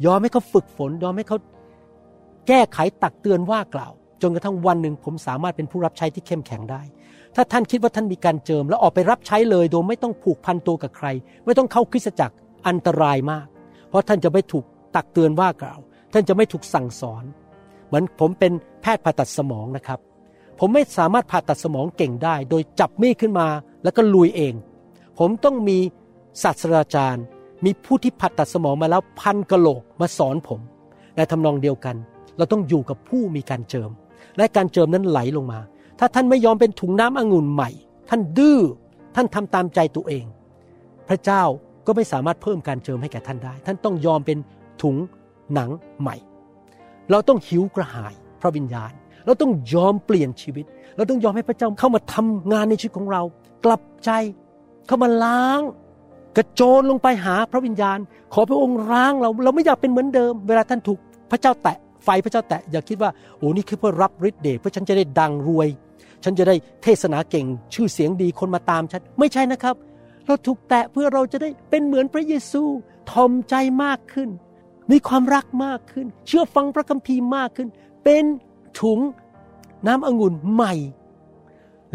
[0.05, 1.37] ยอมให้เขาฝึกฝน ยอมให้เขา
[2.47, 6.81] แก้ไขตักเตือนว่ากล่าว จนกระทั่งวันหนึ่งผมสามารถเป็นผู้รับใช้ที่เข้มแข็งได้
[7.35, 11.07] ถ้าท่านคิดว่าท่านมีการเจิม แล้วออกไปรับใช้เลยโดยไม่ต้องผูกพันตัวกับใคร
[11.45, 12.35] ไม่ต้องเข้าคริสตจักร
[12.67, 13.47] อันตรายมาก
[13.89, 15.79] เพราะท่านจะไม่ถูกตักเตือนว่ากล่าว
[16.13, 17.23] ท่านจะไม่ถูกสั่งสอน
[17.87, 18.51] เหมือนผมเป็น
[18.81, 19.99] แพทย์ผ่าตัดสมองนะครับ
[20.59, 23.47] ผมไม่สามารถผ่าตัดสมองเก่งได้ โดยจับมีดขึ้นมา
[23.83, 24.53] แล้วก็ลุยเอง
[25.19, 25.77] ผมต้องมี
[26.43, 27.23] ศาสตราจารย์
[27.65, 30.59] มีผู้ที่ผ่าตัดสมองมาแล้วพันกะโหลกมาสอนผม
[31.15, 31.95] ในทำนองเดียวกัน
[32.37, 33.89] เราต้องอยู่กับผู้มีการเจิม
[34.37, 35.59] และการเจิมนั้นไหลลงมา
[35.99, 37.69] ถ้าท่านไม่ยอมเป็นถุงน้ำองุ่นใหม่
[38.09, 38.59] ท่านดื้อ
[39.15, 40.25] ท่านทำตามใจตัวเอง
[41.09, 41.43] พระเจ้า
[41.85, 44.37] ก็ไม่สามารถเพิ่มการเจิมให้แก่ท่านได้ ท่านต้องยอมเป็น
[44.81, 44.95] ถุง
[45.53, 45.69] หนัง
[46.01, 46.15] ใหม่
[47.11, 48.91] เราต้องหิวกระหายพระวิญญาณ
[49.25, 50.65] เราต้องยอมเปลี่ยนชีวิต
[50.97, 53.21] เราต้องยอมให้พระเจ้าเข้ามาทำงานในชีวิตของเรา
[53.65, 54.09] กลับใจ
[54.87, 55.61] เข้ามาล้าง
[56.37, 57.97] กระโจนลงไปหาพระวิญญาณ
[58.33, 60.99] ขอพระองค์ล้างเรา เราไม่อยากเป็นเหมือนเดิม เวลาท่านถูก
[61.31, 65.69] พระเจ้าแตะ ไฟพระเจ้าแตะอย่าคิดว่าโอ้นี่คือเพื่อรับฤทธิ์เดชเพื่อฉันจะได้ดังรวย
[66.23, 69.75] ฉันจะได้เทศนาเก่ง ชื่อเสียงดีคนมาตามฉันไม่ใช่นะครับ
[70.25, 72.63] เราถูกแตะเพื่อเราจะได้เป็นเหมือนพระเยซู
[73.11, 74.29] ทอมใจมากขึ้น
[74.91, 77.67] มีความรักมากขึ้น เชื่อฟังพระคัมภีร์มากขึ้น
[78.03, 78.23] เป็น
[78.79, 78.99] ถุง
[79.87, 80.73] น้ำองุ่นใหม่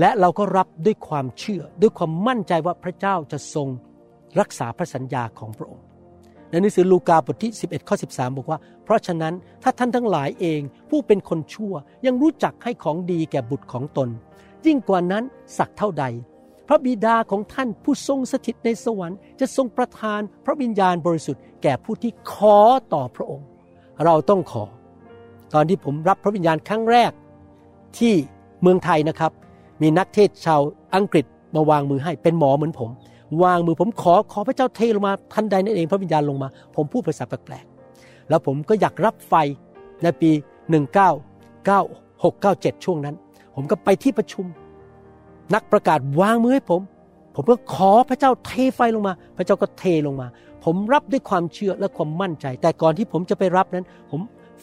[0.01, 3.69] และเราก็รับด้วยความเชื่อ ด้วยความมั่นใจว่าพระเจ้าจะทรง
[4.41, 5.85] รักษาพระสัญญาของพระองค์
[6.51, 11.75] ในหนังสือลูกาบทที่ 11 ข้อ 13 บอกว่า เพราะฉะนั้นถ้าท่านทั้งหลายเองผู้เป็นคนชั่ว
[12.07, 14.09] ยังรู้จักให้ของดีแก่บุตรของตน
[14.67, 15.25] ยิ่งกว่านั้น
[15.59, 16.05] สักเท่าใด
[16.69, 22.59] พระบิดาของท่านผู้ทรงสถิตในสวรรค์จะทรงประทานพระวิญญาณบริสุทธิ์แก่ผู้ที่ขอ
[22.93, 23.47] ต่อพระองค์
[24.05, 24.65] เราต้องขอ
[25.55, 27.13] ตอนที่ผมรับพระวิญญาณครั้งแรก
[27.99, 28.15] ที่
[28.63, 29.33] เมืองไทยนะครับ
[29.83, 30.61] มีนักเทศชาว
[30.95, 32.91] อังกฤษมาวางมือให้เป็นหมอเหมือนผม
[33.43, 39.35] วางมือผมขอขอพระเจ้าเทลงมาทันใดนั่นเองพระวิญญาณลงมา ผมพูดภาษาแปลกๆแล้วผมก็อยากรับไฟ
[40.03, 40.31] ในปี
[41.77, 43.15] 1996-97 ช่วงนั้น
[43.55, 44.47] ผมก็ไปที่ประชุม
[45.55, 46.81] นักประกาศวางมือให้ผม
[47.35, 50.27] ผมก็ขอพระเจ้าเทไฟลงมา พระเจ้าก็เทลงมา
[50.65, 54.21] ผมรับด้วยความเชื่อและความมั่นใจ แต่ก่อนที่ผมจะไปรับนั้น ผม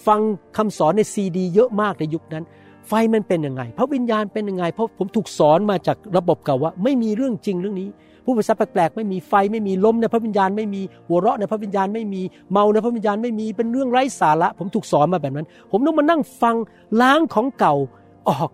[0.07, 0.19] ฟัง
[0.57, 2.43] คำสอนในซีดี เยอะมากในยุคนั้น
[2.87, 7.89] ไฟมันเป็นยังไง พระวิญญาณเป็นยังไง เพราะผมถูกสอนมาจากระบบเก่าว่า ไม่มีเรื่องจริงเรื่องนี้
[8.25, 12.21] ผู้ภาษาแปลกๆไม่มีไฟไม่มีลมในพระวิญญาณไม่มีหัวเราะในพระวิญญาณไม่มี
[12.51, 16.55] เมาในพระวิญญาณไม่มีเป็นเรื่องไร้สาระ ผมถูกสอนมาแบบนั้น ผมต้องมานั่งฟัง
[17.01, 17.75] ล้างของเก่า
[18.29, 18.49] ออก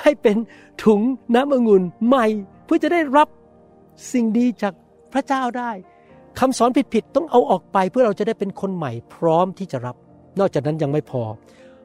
[0.00, 0.36] ให้เป็น
[0.82, 1.00] ถุง
[1.34, 2.26] น้ำองุ่นใหม่
[2.64, 3.28] เพื่อจะได้รับ
[4.12, 4.72] สิ่งดีจาก
[5.12, 5.70] พระเจ้าได้
[6.38, 9.96] คำสอนผิดๆต้องเอาออกไปเพื่อเราจะได้เป็นคนใหม่ พร้อมที่จะรับ
[10.38, 11.22] นอกจากนั้นยังไม่พอ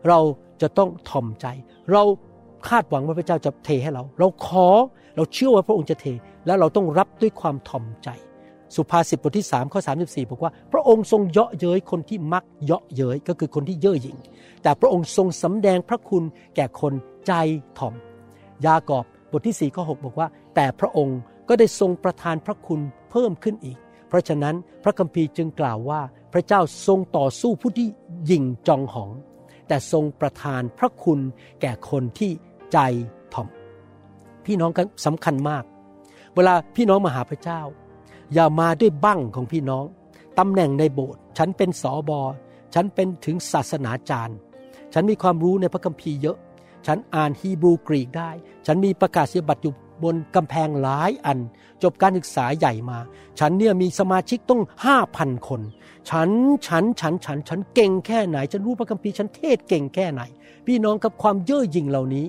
[0.08, 0.20] เรา
[0.62, 1.48] จะต้องถ่อมใจ
[1.92, 2.04] เรา
[2.68, 4.68] คาดหวังว่าพระเจ้าจะเทให้เรา เราขอ
[5.16, 6.06] เราเชื่อว่าพระองค์จะเท
[6.46, 8.10] แล้วเราต้องรับด้วยความถ่อมใจ
[8.76, 14.18] สุภาษิตบทที่3ข้อ34บอกว่า พระองค์ทรงเยาะเย้ยคนที่มักเยาะเย้ยก็คือคนที่เย่อหยิ่ง
[14.64, 16.24] แต่พระองค์ทรงสำแดงพระคุณ
[16.56, 16.94] แก่คน
[17.28, 17.34] ใจ
[17.80, 17.94] ถ่อม
[18.66, 22.80] ยากอบบทที่4ข้อ6บอกว่า แต่พระองค์ก็ได้ทรงประทานพระคุณ
[23.12, 26.02] เพิ่มขึ้นอีก เพราะฉะนั้นพระคัมภีร์จึงกล่าวว่า
[26.34, 27.88] พระเจ้าทรงต่อสู้ผู้ที่
[28.26, 29.12] หยิ่งจองหอง
[29.68, 31.20] แต่ทรงประทานพระคุณ
[31.62, 32.32] แก่คนที่
[32.74, 32.78] ใจ
[33.34, 33.48] ถ่อม
[34.46, 34.72] พี่น้อง
[35.06, 35.64] สำคัญมาก
[36.36, 37.62] เวลาพี่น้องมาหาพระเจ้า
[38.34, 39.86] อย่ามาด้วยบั้งของพี่น้อง
[40.40, 42.22] ตำแหน่งในโบสถ์ฉันเป็นสอบอ
[42.74, 44.38] ฉันเป็นถึงศาสนาจารย์
[44.94, 46.38] ฉันมีความรู้ในพระคัมภีร์เยอะ
[46.88, 48.30] ฉันอ่านฮีบรูกรีกได้
[48.66, 51.40] ฉันมีประกาศนียบัตรอยู่ บนกำแพงหลายอัน
[51.84, 52.98] จบการศึกษาใหญ่มา
[53.40, 55.62] ฉันเนี่ยมีสมาชิกต้องห้าพันคน
[56.10, 56.30] ฉัน
[56.68, 60.22] ฉันฉันฉันฉันเก่งแค่ไหน ฉันรู้พระคัมภีร์ฉันเทศเก่งแค่ไหน
[60.66, 62.26] พี่น้องกับความเย่อหยิ่งเหล่านี้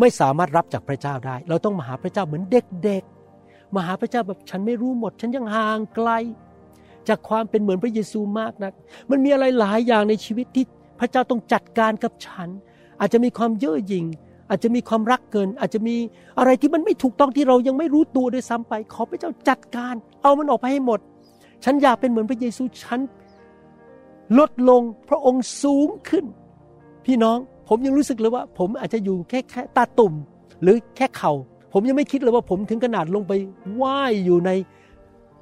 [0.00, 6.10] ไม่สามารถรับจากพระเจ้าได้ เราต้องมาหาพระเจ้าเหมือนเด็กๆมาหาพระเจ้าแบบฉันไม่รู้หมด ฉันยังห่างไกล
[7.08, 8.72] จากความเป็นเหมือนพระเยซูมากนัก
[9.10, 10.64] มันมีอะไรหลายอย่างในชีวิตที่
[11.00, 12.48] พระเจ้าต้องจัดการกับฉัน
[13.00, 14.06] อาจจะมีความเย่อหยิ่ง
[14.50, 15.96] อาจจะมีความรักเกิน อาจจะมี
[16.38, 21.00] อะไรที่มันไม่ถูกต้องที่เรายังไม่รู้ตัวด้วยซ้ำไป ขอพระเจ้าจัดการ เอามันออกไปให้หมด
[21.64, 23.00] ฉันอยากเป็นเหมือนพระเยซูฉัน
[24.38, 26.24] ลดลงพระองค์สูงขึ้น
[27.06, 30.14] พี่น้องผมยังรู้สึกเลยว่า ผมอาจจะอยู่แค่แค่ตาตุ่ม
[30.62, 31.32] หรือแค่เขา่า
[31.72, 33.32] ผมยังไม่คิดเลยว่าผมถึงขนาดลงไป
[33.82, 34.50] ว่ายอยู่ใน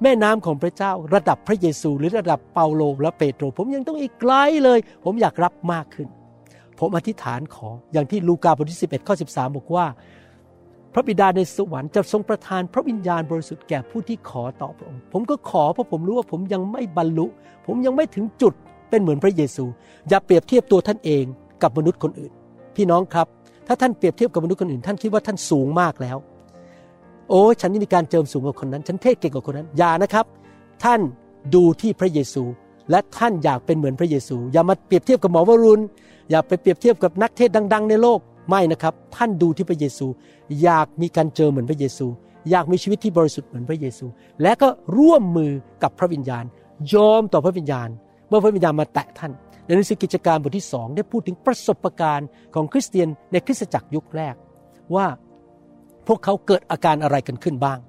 [0.03, 6.07] แม่น้ำของพระเจ้า ระดับพระเยซู หรือระดับเปาโลและเปโตร ผมยังต้องอีกไกลเลย ผมอยากรับมากขึ้น
[6.79, 9.85] ผมอธิษฐานขออย่างที่ลูกาบทที่11ข้อ13 บอกว่า
[10.93, 17.25] พระบิดาในสวรรค์จะทรงประทานพระวิญญาณบริสุทธิ์แก่ผู้ที่ขอต่อพระองค์ ผมก็ขอเพราะผมรู้ว่าผมยังไม่บรรลุ
[17.67, 18.53] ผมยังไม่ถึงจุด
[18.89, 19.65] เป็นเหมือนพระเยซู
[20.09, 21.23] อย่าเปรียบเทียบตัวท่านเอง
[21.61, 22.31] กับมนุษย์คนอื่น
[22.75, 23.27] พี่น้องครับ
[23.67, 26.17] ถ้าท่านเปรียบเทียบกับมนุษย์คนอื่น ท่านคิดว่าท่านสูงมากแล้ว
[27.29, 30.25] โอ้ฉันนี่มีการเจิมสูงกว่าคนนั้น ฉันเทศเก่งกว่าคนนั้นอย่านะครับ
[30.83, 30.99] ท่าน
[31.55, 32.43] ดูที่พระเยซู
[32.91, 35.81] และท่านอยากเป็นเหมือนพระเยซู อย่ามาเปรียบเทียบกับหมอวรุณ
[36.29, 40.07] อย่าไปเปรียบเทียบกับนักเทศดัง ๆ ในโลกไม่นะครับ ท่านดูที่พระเยซู
[40.63, 42.07] อยากมีการเจอเหมือนพระเยซู
[42.49, 44.05] อยากมีชีวิตที่บริสุทธิ์เหมือนพระเยซู
[44.41, 45.51] และก็ร่วมมือ
[45.83, 46.45] กับพระวิญญาณ
[46.93, 47.89] ยอมต่อพระวิญญาณ
[48.27, 49.31] เมื่อพระวิญญาณมาแตะท่าน
[49.65, 54.35] ในหนังสือกิจการบทที่สองได้พูดถึงประสบการณ์ของคริสเตียนในคริสตจักรยุคแรก
[54.95, 55.07] ว่า
[56.07, 57.79] พวกเขาเกิดอาการอะไรกันขึ้นบ้าง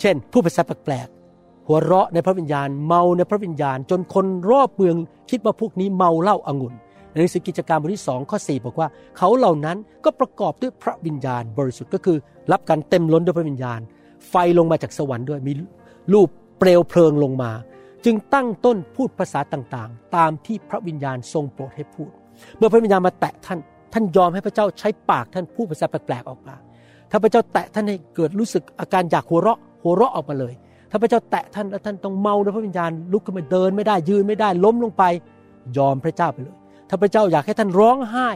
[0.00, 4.96] เช่น ผู้ภาษาแปลกๆหัวเราะในพระวิญญาณ เมาในพระวิญญาณ จนคนรอบเมือง
[5.30, 6.74] คิดว่าพวกนี้เมาเหล้าอางุ่น
[7.16, 12.16] ในหนังสือกิจการบทที่สองข้อ4บอกว่าเขาเหล่านั้นก็ประกอบด้วยพระวิญญาณบริสุทธิ์ก็คือ
[12.52, 13.80] รับการเต็มล้นด้วยพระวิญญาณ
[14.28, 15.52] ไฟลงมาจากสวรรค์ด้วยมี
[16.12, 17.50] รูปเปลวเพลิงลงมา
[18.04, 22.10] จึงตั้งต้นพูดภาษาต่างๆ ตามที่พระวิญญาณทรงโปรดให้พูด
[22.56, 23.58] เมื่อพระวิญญาณมาแตะท่าน
[23.92, 26.56] ท่านยอมให้พระเจ้าใช้ปากท่านพูดภาษาแปลกๆออกมา
[27.10, 30.54] ถ้าพระเจ้าแตะท่านให้เกิดรู้สึกอาการอยากหัวเราะหัวเราะออกมาเลย
[30.90, 35.04] ถ้าพระเจ้าแตะท่านแล้วท่านต้องเมาด้วยพระวิญญาณลุกขึ้นมาเดินไม่ได้ยืนไม่ได้ล้มลงไป
[35.76, 36.56] ยอมพระเจ้าไปเลย
[36.88, 38.28] ถ้าพระเจ้าอยากให้ท่านร้องไห้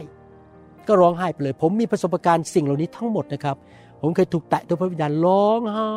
[0.87, 3.55] ก็ร้องไห้ไปเลย ผมมีประสบการณ์สิ่งเหล่านี้ทั้งหมดนะครับ
[4.01, 5.93] ผมเคยถูกแตะด้วยพระวิญญาณร้องไห้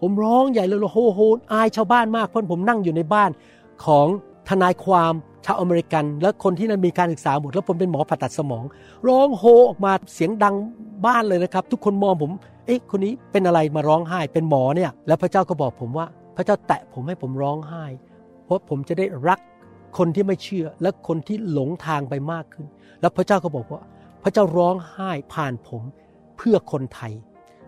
[0.00, 1.20] ผมร้องใหญ่เลยโฮโฮ
[1.52, 3.30] อายชาวบ้านมากเพราะผมนั่งอยู่ในบ้าน
[3.84, 4.06] ของ
[4.48, 5.12] ทนายความ
[5.44, 8.64] ชาวอเมริกัน และคนที่นั้นมีการศึกษาหมดแล้วผมเป็นหมอผ่าตัดสมอง
[9.08, 10.54] ร้องโฮออกมาเสียงดัง
[11.06, 12.32] บ้านเลยนะครับ ทุกคนมองผม
[12.66, 16.06] เอ๊ะคนนี้เป็นอะไรมาร้องไห้ เป็นหมอเนี่ย แล้วพระเจ้าก็บอกผมว่า
[16.36, 17.84] พระเจ้าแตะผมให้ผมร้องไห้
[18.44, 19.40] เพราะผมจะได้รัก
[19.98, 22.66] คนที่ไม่เชื่อและคนที่หลงทางไปมากขึ้น
[23.00, 23.82] แล้วพระเจ้าก็บอกว่า
[24.22, 25.82] พระเจ้าร้องไห้ผ่านผม
[26.36, 27.12] เพื่อคนไทย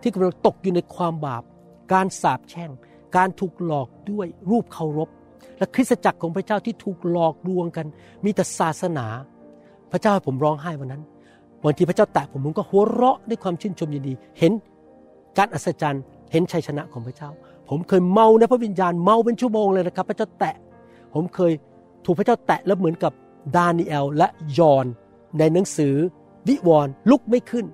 [0.01, 1.43] ที่กำลังตกอยู่ในความบาป
[1.93, 2.71] การสาปแช่ง
[3.15, 5.09] การถูกหลอกด้วยรูปเคารพ
[5.57, 7.85] และคริสตจักรของพระเจ้าที่ถูกหลอกลวงกัน
[8.25, 9.05] มีแต่ศาสนา
[9.91, 11.03] พระเจ้าให้ผมร้องไห้วันนั้น
[11.65, 14.51] วันที่พระเจ้าแตะผมผมก็หัวเราะด้วยความชื่นชมยินดี เห็น
[15.37, 17.29] การอัศจรรย์เห็นชัยชนะของพระเจ้า
[17.69, 20.55] ผมเคยเมาในพระวิญญาณเมาเป็นชั่วโมงเลยนะครับ พระเจ้าแตะ
[21.13, 21.51] ผมเคย
[22.05, 23.13] ถูกพระเจ้าแตะแล้วเหมือนกับ
[23.55, 24.85] ดานิเอลและยอน
[25.39, 25.95] ในหนังสือ
[26.47, 27.65] วิวรณ์ลุกไม่ขึ้น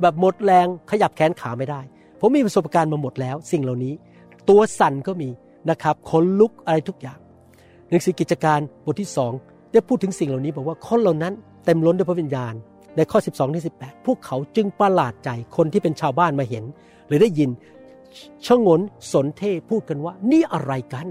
[0.00, 1.80] แบบหมดแรงขยับแขนขาไม่ได้
[2.20, 3.94] ผมมีประสบการณ์มาหมดแล้ว สิ่งเหล่านี้
[4.48, 5.28] ตัวสั่นก็มี
[5.70, 7.18] นะครับขนลุกอะไรทุกอย่าง
[7.90, 9.32] หนังสือกิจการบทที่สอง
[9.72, 11.32] ได้พูดถึงสิ่งเหล่านี้บอกว่าคนเหล่านั้น
[11.64, 12.54] เต็มล้นด้วยพระวิญญาณ
[12.96, 16.64] ในข้อ 12ที่18พวกเขาจึงประหลาดใจคนที่เป็นชาวบ้านมาเห็น
[17.06, 17.50] หรือได้ยิน
[18.46, 18.80] ชงน
[19.12, 21.06] สนเทพูดกันว่า นี่อะไรกัน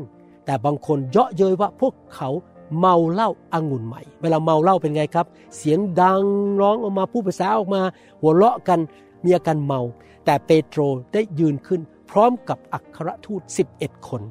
[0.46, 2.30] แต่บางคนเยาะเย้ยว่าพวกเขา
[2.80, 5.26] เมาเหล้าอางุ่นใหม่ เวลาเมาเหล้าเป็นไงครับ
[5.58, 6.24] เสียงดัง
[6.62, 7.82] ร้องออกมาพูดภาษาออกมา
[8.22, 8.80] หัวเราะกัน
[9.24, 9.82] มีอาการเมา
[10.26, 10.80] แต่เปโตร
[11.14, 11.82] ได้ยืนขึ้น
[12.12, 13.42] พร้อมกับอัครทูต
[13.76, 14.22] 11 คน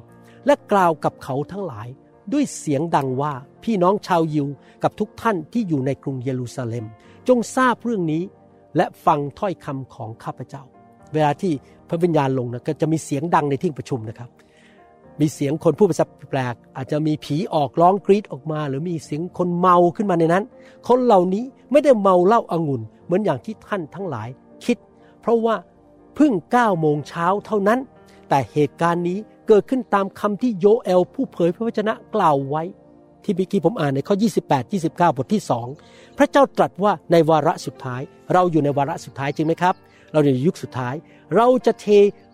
[0.45, 1.87] และกล่าวกับเขาทั้งหลาย
[2.33, 4.47] ด้วยเสียงดังว่าพี่น้องชาวยิว
[4.83, 6.85] กับทุกท่านที่อยู่ในกรุงเยรูซาเล็ม
[7.27, 8.23] จงทราบเรื่องนี้
[8.77, 10.63] และฟังถ้อยคำของข้าพเจ้า
[11.13, 11.53] เวลาที่
[11.89, 14.29] พระวิญญาณลงนะก็จะมีเสียงดังในที่ประชุมนะครับ
[15.19, 20.43] มีเสียงคนพูดภาษาแปลก อาจจะมีผีออกร้องกรีดออกมา หรือมีเสียงคนเมาขึ้นมาในนั้น
[20.87, 24.29] คนเหล่านี้ไม่ได้เมาเหล้าอางุ่น เหมือนอย่างที่ท่านทั้งหลาย
[24.65, 24.77] คิด
[25.21, 25.55] เพราะว่า
[26.15, 27.79] เพิ่งเก้าโมงเช้าเท่านั้น
[28.29, 32.63] แต่เหตุการณ์นี้เกิดขึ้นตามคำที่โยเอล ผู้เผยพระวจนะกล่าวไว้
[33.23, 35.41] ที่เมื่อกี้ผมอ่านในข้อ 28 29 บทที่
[35.79, 38.01] 2พระเจ้าตรัสว่าในวาระสุดท้าย
[38.33, 39.75] เราอยู่ในวาระสุดท้ายจริงไหมครับ
[40.13, 40.95] เราอยู่ในยุคสุดท้าย
[41.35, 41.85] เราจะเท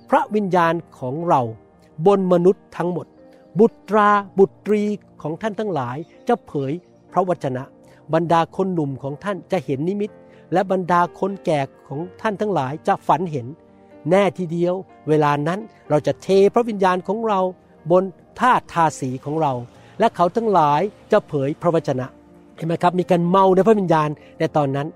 [0.09, 1.41] พระวิญญาณของเรา
[2.07, 3.07] บนมนุษย์ทั้งหมด
[3.59, 4.09] บุตรา
[4.39, 4.83] บุตรี
[5.21, 6.71] ของท่านทั้งหลายจะเผย
[7.11, 7.63] พระวจนะ
[8.13, 10.11] บรรดาคนหนุ่มของท่านจะเห็นนิมิต
[10.53, 13.47] และบรรดาคนแก่ของท่านทั้งหลายจะฝันเห็น
[14.09, 14.73] แน่ทีเดียว
[15.09, 15.59] เวลานั้น
[15.89, 17.39] เราจะเทพระวิญญาณของเรา
[17.91, 18.03] บน
[18.39, 19.53] ธาตุทาสีของเรา
[19.99, 20.81] และเขาทั้งหลาย
[21.11, 22.05] จะเผยพระวจนะ
[22.55, 24.09] เห็นไหมครับมีการเมาในพระวิญญาณ
[24.39, 24.87] ในตอนนั้น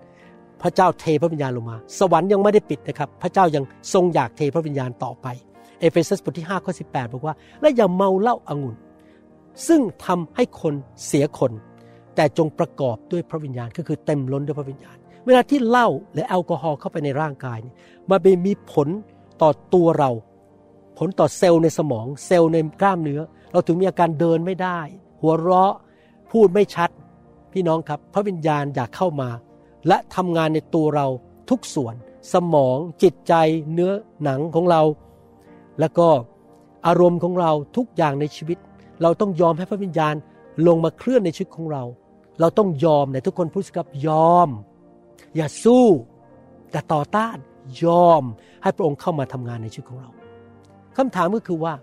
[0.62, 3.64] พระเจ้าเทพระวิญญาณลงมา สวรรค์ยังไม่ได้ปิดนะครับ พระเจ้ายัง
[3.94, 5.28] ทรงอยากเทพระวิญญาณต่อไป
[5.84, 8.76] เอเฟซัสบทที่5ข้อ18 บอกว่า และอย่าเมาเหล้าอางุ่น
[9.68, 10.74] ซึ่งทำให้คน
[11.06, 11.52] เสียคน
[12.16, 17.58] แต่จงประกอบด้วยพระวิญญาณก็คือเต็มล้นด้วยพระวิญญาณ เวลาที่เหล้าและแอลกอฮอล์เข้าไปในร่างกาย
[18.10, 18.88] มันไปมีผล
[19.42, 20.12] ต่อตัวเรา
[20.98, 24.80] ผลต่อเซลล์ในสมอง เซลล์ในกล้ามเนื้อ เราถึงมีอาการเดินไม่ได้
[25.22, 25.74] หัวเราะ
[26.32, 26.90] พูดไม่ชัด
[27.54, 29.30] พี่น้องครับ พระวิญญาณอยากเข้ามา
[29.88, 31.08] และทำงานในตัวเรา
[31.50, 31.96] ทุกส่วน
[32.34, 33.34] สมองจิตใจ
[33.74, 33.92] เนื้อ
[34.24, 34.82] หนังของเรา
[35.80, 36.08] แล้วก็
[36.88, 38.58] อารมณ์ของเราทุกอย่างในชีวิต
[39.02, 40.16] เราต้องยอมให้พระวิญญาณ
[40.68, 41.84] ลงมาเคลื่อนในชีวิตของเรา
[42.40, 44.50] เราต้องยอมในทุกคนพูดสิครับยอม
[45.36, 45.86] อย่าสู้
[46.72, 47.38] อย่าต่อต้าน
[47.84, 48.24] ยอม
[48.64, 50.10] ให้พระองค์เข้ามาทำงานในชีวิตของเรา
[50.98, 51.74] คำถามก็คือว่า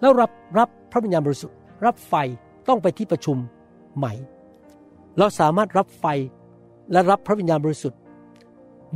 [0.00, 2.14] แล้วรับรับพระวิญญาณบริสุทธิ์ รับไฟ
[2.68, 3.36] ต้องไปที่ประชุม
[3.98, 4.06] ไหม
[5.18, 6.04] เราสามารถรับไฟ
[6.92, 8.00] และรับพระวิญญาณบริสุทธิ์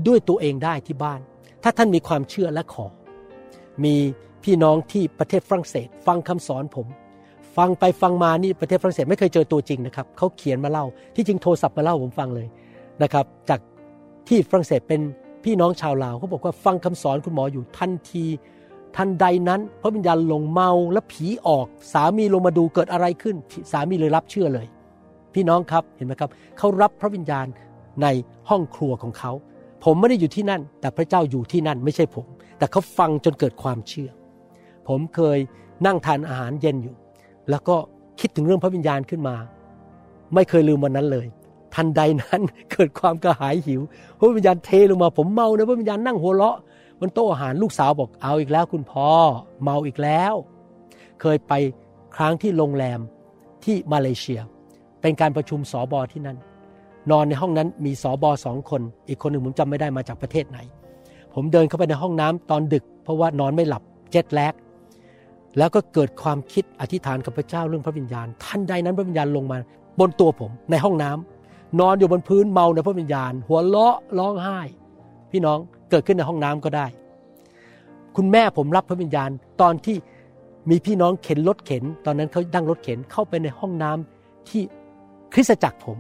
[0.07, 1.21] ด้วยตัวเองได้ที่บ้าน
[1.63, 2.87] ถ้าท่านมีความเชื่อและขอ
[3.85, 3.95] มี
[4.45, 6.87] พี่น้องที่ประเทศฝรั่งเศส ฟังคำสอนผม
[7.57, 12.47] ฟังไปฟังมานี่ประเทศฝรั่งเศสไม่เคยเจอตัวจริงนะครับเขาเขียนมาเล่าที่จริงโทรศัพท์มาเล่าผมฟังเลย
[13.03, 13.61] นะครับ จาก
[14.29, 15.01] ที่ฝรั่งเศสเป็น
[15.45, 18.25] พี่น้องชาวลาวเขาบอกว่าฟังคำสอนคุณหมออยู่ทันที
[18.97, 23.37] ทันใดนั้นพระวิญญาณลงเมาและผีออก สามีลงมาดูเกิดอะไรขึ้น
[23.73, 24.67] สามีเลยรับเชื่อเลย
[25.35, 27.47] พี่น้องครับเห็นไหมครับเขารับพระวิญญาณ
[28.03, 28.07] ใน
[28.51, 29.33] ห้องครัวของเขา
[29.85, 32.27] ผมไม่ได้อยู่ที่นั่น แต่พระเจ้าอยู่ที่นั่นไม่ใช่ผม
[32.59, 34.11] แต่เขาฟังจนเกิดความเชื่อ
[34.89, 35.39] ผมเคย
[35.87, 36.95] นั่งทานอาหารเย็นอยู่
[37.51, 37.77] แล้วก็
[38.21, 39.37] คิดถึงเรื่องพระวิญญาณขึ้นมา
[40.35, 41.27] ไม่เคยลืมวันนั้นเลย
[41.75, 42.43] ทันใดนั้น
[42.73, 43.81] เกิดความกระหายหิว
[44.19, 46.57] พระวิญญาณเทลงมา ผมเมานะพระวิญญาณนั่งหัวเราะ
[47.01, 49.09] บนโต๊ะอาหารลูกสาวบอกเอาอีกแล้วคุณพ่อ
[49.63, 50.35] เมาอีกแล้ว
[51.21, 51.53] เคยไป
[52.17, 53.01] ครั้งที่โรงแรม
[53.65, 54.41] ที่มาเลเซีย
[55.01, 56.39] เป็นการประชุมสอบอที่นั่น
[57.11, 60.59] นอนในห้องนั้นมีสอบอสองคน อีกคนหนึ่งผมจำไม่ได้มาจากประเทศไหน
[61.35, 64.55] ผมเดินเข้าไปในห้องน้ำตอนดึก เพราะว่านอนไม่หลับเจ็ดแลก
[65.59, 69.59] แล้วก็เกิดความคิดอธิษฐานกับพระเจ้าเรื่องพระวิญญาณทันใดนั้นพระวิญญาณลงมา
[70.01, 74.59] บนตัวผมในห้องน้ำนอนอยู่บนพื้นเมาในพระวิญญาณ หัวเราะร้องไห้
[75.31, 75.59] พี่น้อง
[75.91, 76.87] เกิดขึ้นในห้องน้ำก็ได้
[78.17, 79.97] คุณแม่ผมรับพระวิญญาณตอนที่
[80.71, 84.63] มีพี่น้องเข็นรถเข็น ตอนนั้นเขาดั้งรถเข็นเข้าไปในห้องน้ำที่
[85.33, 85.99] คริสตจักรผม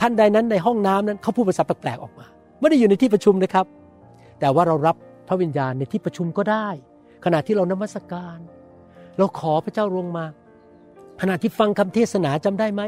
[0.00, 2.26] ท่านใดนั้นในห้องน้ำนั้นเขาพูดภาษาแปลกๆออกมา
[2.60, 3.66] ไม่ได้อยู่ในที่ประชุมนะครับ
[4.40, 4.96] แต่ว่าเรารับ
[5.28, 6.68] พระวิญญาณในที่ประชุมก็ได้
[7.24, 8.38] ขณะที่เรานมัสการ
[9.18, 10.24] เราขอพระเจ้าลงมา
[11.20, 12.82] ขณะที่ฟังคำเทศนาจำได้ไหม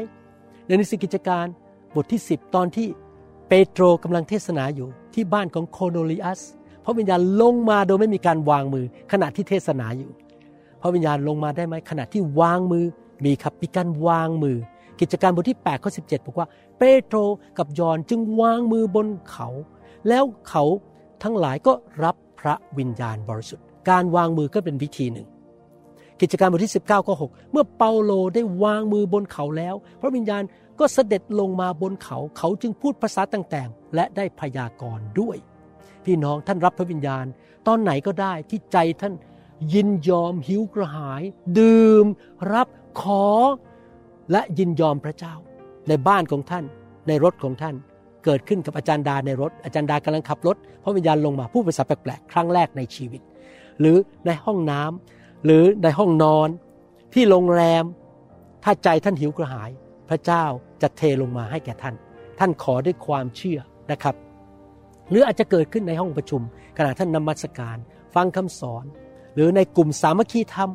[0.67, 1.45] ในนิสิกิจการ
[1.95, 2.87] บทที่ 10 ตอนที่
[3.47, 6.41] เปโตรกำลังเทศนาอยู่ที่บ้านของโคโนลิอัส
[6.85, 10.11] พระวิญญาณลงมาโดยไม่มีการวางมือ ขณะที่เทศนาอยู่
[10.81, 12.85] พระวิญญาณลงมาได้ไหมขณะที่วางมือ
[13.25, 14.57] มีครับมีการวางมือ
[15.01, 16.47] กิจการบทที่8ข้อ17บอกว่า
[16.83, 17.17] ปโตร
[17.57, 19.47] กับยอนจึงวางมือบนเขา
[20.09, 20.63] แล้วเขา
[21.23, 25.27] ทั้งหลายก็รับพระวิญญาณบริสุทธิ์ การวางมือก็เป็นวิธีหนึ่ง
[26.21, 30.43] กิจการบทที่ 19ข้อ6เมื่อเปาโลได้วางมือบนเขาแล้ว พระวิญญาณ
[30.79, 35.37] ก็เสด็จลงมาบนเขา เขาจึงพูดภาษาต่างๆ และได้พยากรณ์ด้วย
[36.05, 37.25] พี่น้องท่านรับพระวิญญาณ
[37.67, 39.13] ตอนไหนก็ได้ที่ใจท่าน
[39.73, 41.23] ยินยอมหิวกระหาย
[41.59, 42.05] ดื่ม
[42.53, 42.67] รับ
[43.01, 43.25] ขอ
[44.31, 45.35] และยินยอมพระเจ้า
[45.87, 46.65] ในบ้านของท่าน
[47.07, 47.75] ในรถของท่าน
[48.25, 53.21] เกิดขึ้นกับอาจารย์ดาในรถ อาจารย์ดากำลังขับรถพระวิญญาณลงมาพูดภาษาแปลกๆครั้งแรกในชีวิต
[53.79, 56.49] หรือในห้องน้ำหรือในห้องนอน
[57.13, 57.83] ที่โรงแรม
[58.63, 59.71] ถ้าใจท่านหิวกระหาย
[60.09, 60.43] พระเจ้า
[60.81, 61.95] จะเทลงมาให้แก่ท่าน
[62.39, 63.59] ท่านขอด้วยความเชื่อ
[63.91, 64.15] นะครับ
[65.09, 66.41] หรืออาจจะเกิดขึ้นในห้องประชุม
[66.77, 67.77] ขณะท่านนมัสการ
[68.15, 68.85] ฟังคำสอน
[69.35, 70.69] หรือในกลุ่มสามัคคีธรรม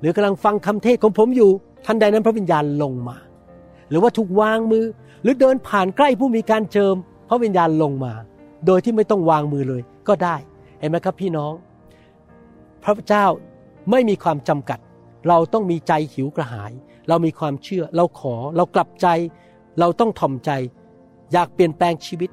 [0.00, 1.50] หรือกำลังฟังคำเทศของผมอยู่
[1.86, 3.16] ทันใดนั้นพระวิญญาณลงมา
[3.88, 4.84] หรือว่าถูกวางมือ
[5.22, 6.94] หรือเดินผ่านใกล้ผู้มีการเจิม
[7.28, 8.12] พระวิญญาณลงมา
[8.66, 10.36] โดยที่ไม่ต้องวางมือเลยก็ได้
[10.78, 11.52] เห็นไหมครับพี่น้อง
[12.82, 13.26] พระเจ้า
[13.90, 14.78] ไม่มีความจำกัด
[15.28, 16.72] เราต้องมีใจหิวกระหาย
[17.08, 19.06] เรามีความเชื่อ เราขอเรากลับใจ
[19.80, 20.50] เราต้องถ่อมใจ
[21.32, 22.30] อยากเปลี่ยนแปลงชีวิต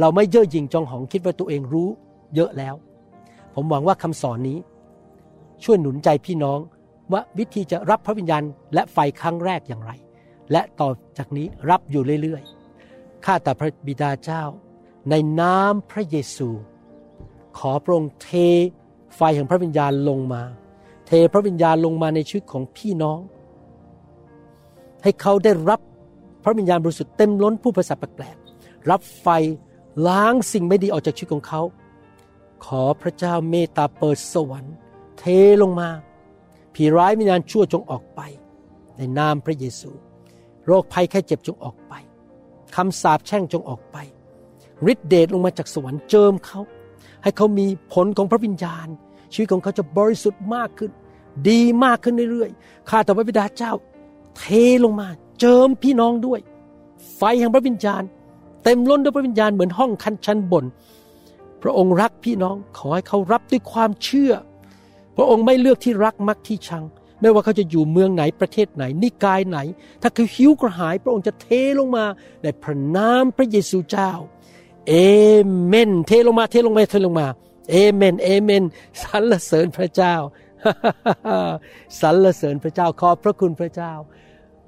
[0.00, 1.88] เราไม่เย่อหยิ่งจองหองคิดว่าตัวเองรู้
[2.34, 2.74] เยอะแล้ว
[3.54, 4.58] ผมหวังว่าคำสอนนี้
[5.64, 6.58] ช่วยหนุนใจพี่น้อง
[7.12, 8.42] ว่าวิธีจะรับพระวิญญาณ
[8.74, 9.92] และไฟครั้งแรกอย่างไร
[10.52, 14.42] และต่อจากนี้รับอยู่เรื่อยๆ ข้าแต่พระบิดาเจ้า
[15.10, 16.48] ในนามพระเยซู
[17.58, 18.30] ขอพระองค์เท
[19.16, 20.42] ไฟแห่งพระวิญญาณลงมา
[21.06, 23.20] เทพระวิญญาณลงมาในชีวิตของพี่น้อง
[25.02, 25.80] ให้เขาได้รับ
[26.44, 29.28] พระวิญญาณบริสุทธิ์เต็มล้นผู้ภาษาแปลกๆรับไฟ
[30.08, 31.62] ล้างสิ่งไม่ดีออกจากชีวิตของเขา
[32.64, 34.74] ขอพระเจ้าเมตตาเปิดสวรรค์
[35.18, 35.24] เท
[35.62, 35.88] ลงมา
[36.74, 38.20] ผีร้ายวิญญาณชั่วจงออกไป
[38.96, 39.90] ในนามพระเยซู
[40.70, 41.92] โรคภัยแค่เจ็บจงออกไป
[42.76, 43.96] คำสาปแช่งจงออกไป
[44.92, 46.60] ฤทธิเดชลงมาจากสวรรค์เจิมเขา
[47.22, 48.86] ให้เขามีผลของพระวิญญาณ
[49.32, 50.90] ชีวิตของเขาจะบริสุทธิ์มากขึ้น
[51.48, 53.72] ดีมากขึ้นเรื่อยๆข้าแต่พระบิดาเจ้า
[54.38, 54.44] เท
[54.84, 55.08] ลงมา
[55.40, 56.40] เจิมพี่น้องด้วย
[57.16, 58.02] ไฟแห่งพระวิญญาณ
[58.64, 60.64] เต็มล้นด้วยพระวิญญาณเหมือนห้องคันชั้นบน
[61.62, 64.32] พระองค์รักพี่น้องขอให้เขารับด้วยความเชื่อ
[65.16, 66.84] พระองค์ไม่เลือกที่รักมักที่ชัง
[67.20, 69.58] ไม่ว่าเขาจะอยู่เมืองไหนประเทศไหน นิกายไหน
[70.02, 71.48] ถ้าเขาหิวกระหายพระองค์จะเท
[71.78, 72.04] ลงมา
[72.42, 74.10] ในพระนามพระเยซูเจ้า
[74.88, 74.94] เอ
[75.66, 77.26] เมน เทลงมาเทลงมาเทลงมา
[77.70, 78.64] เอเมนเอเมน
[79.02, 80.14] สรรเสริญพระเจ้า
[82.00, 83.92] สรรเสริญพระเจ้าขอบพระคุณพระเจ้า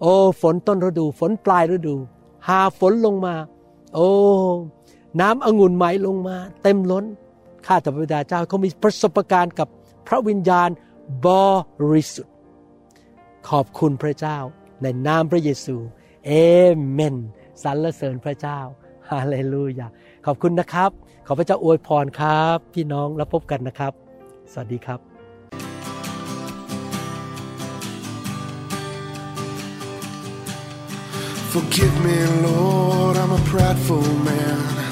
[0.01, 1.97] โอ้ฝนต้นฤดู ฝนปลายฤดู
[2.49, 3.35] หาฝนลงมา
[3.95, 4.09] โอ้
[5.21, 7.05] น้ำองุ่นไหมลงมา เต็มล้น
[7.67, 9.69] ข้าแต่พระบิดาเจ้าเขามีประสบการณ์กับ
[10.07, 10.69] พระวิญญาณ
[11.27, 11.29] บ
[11.93, 12.32] ริสุทธิ
[13.51, 14.39] ขอบคุณพระเจ้า
[14.83, 15.77] ในนามพระเยซู
[16.27, 16.31] เอ
[16.93, 17.17] เมน
[17.63, 18.59] สรรเสริญพระเจ้า
[19.11, 19.89] ฮาเลลูยา
[20.27, 20.91] ขอบคุณนะครับ
[21.27, 23.93] ขอพระเจ้าอวยพรครับ พี่น้องแล้วพบกันนะครับ
[24.53, 25.01] สวัสดีครับ
[31.53, 34.92] Forgive me, Lord, I'm a prideful man.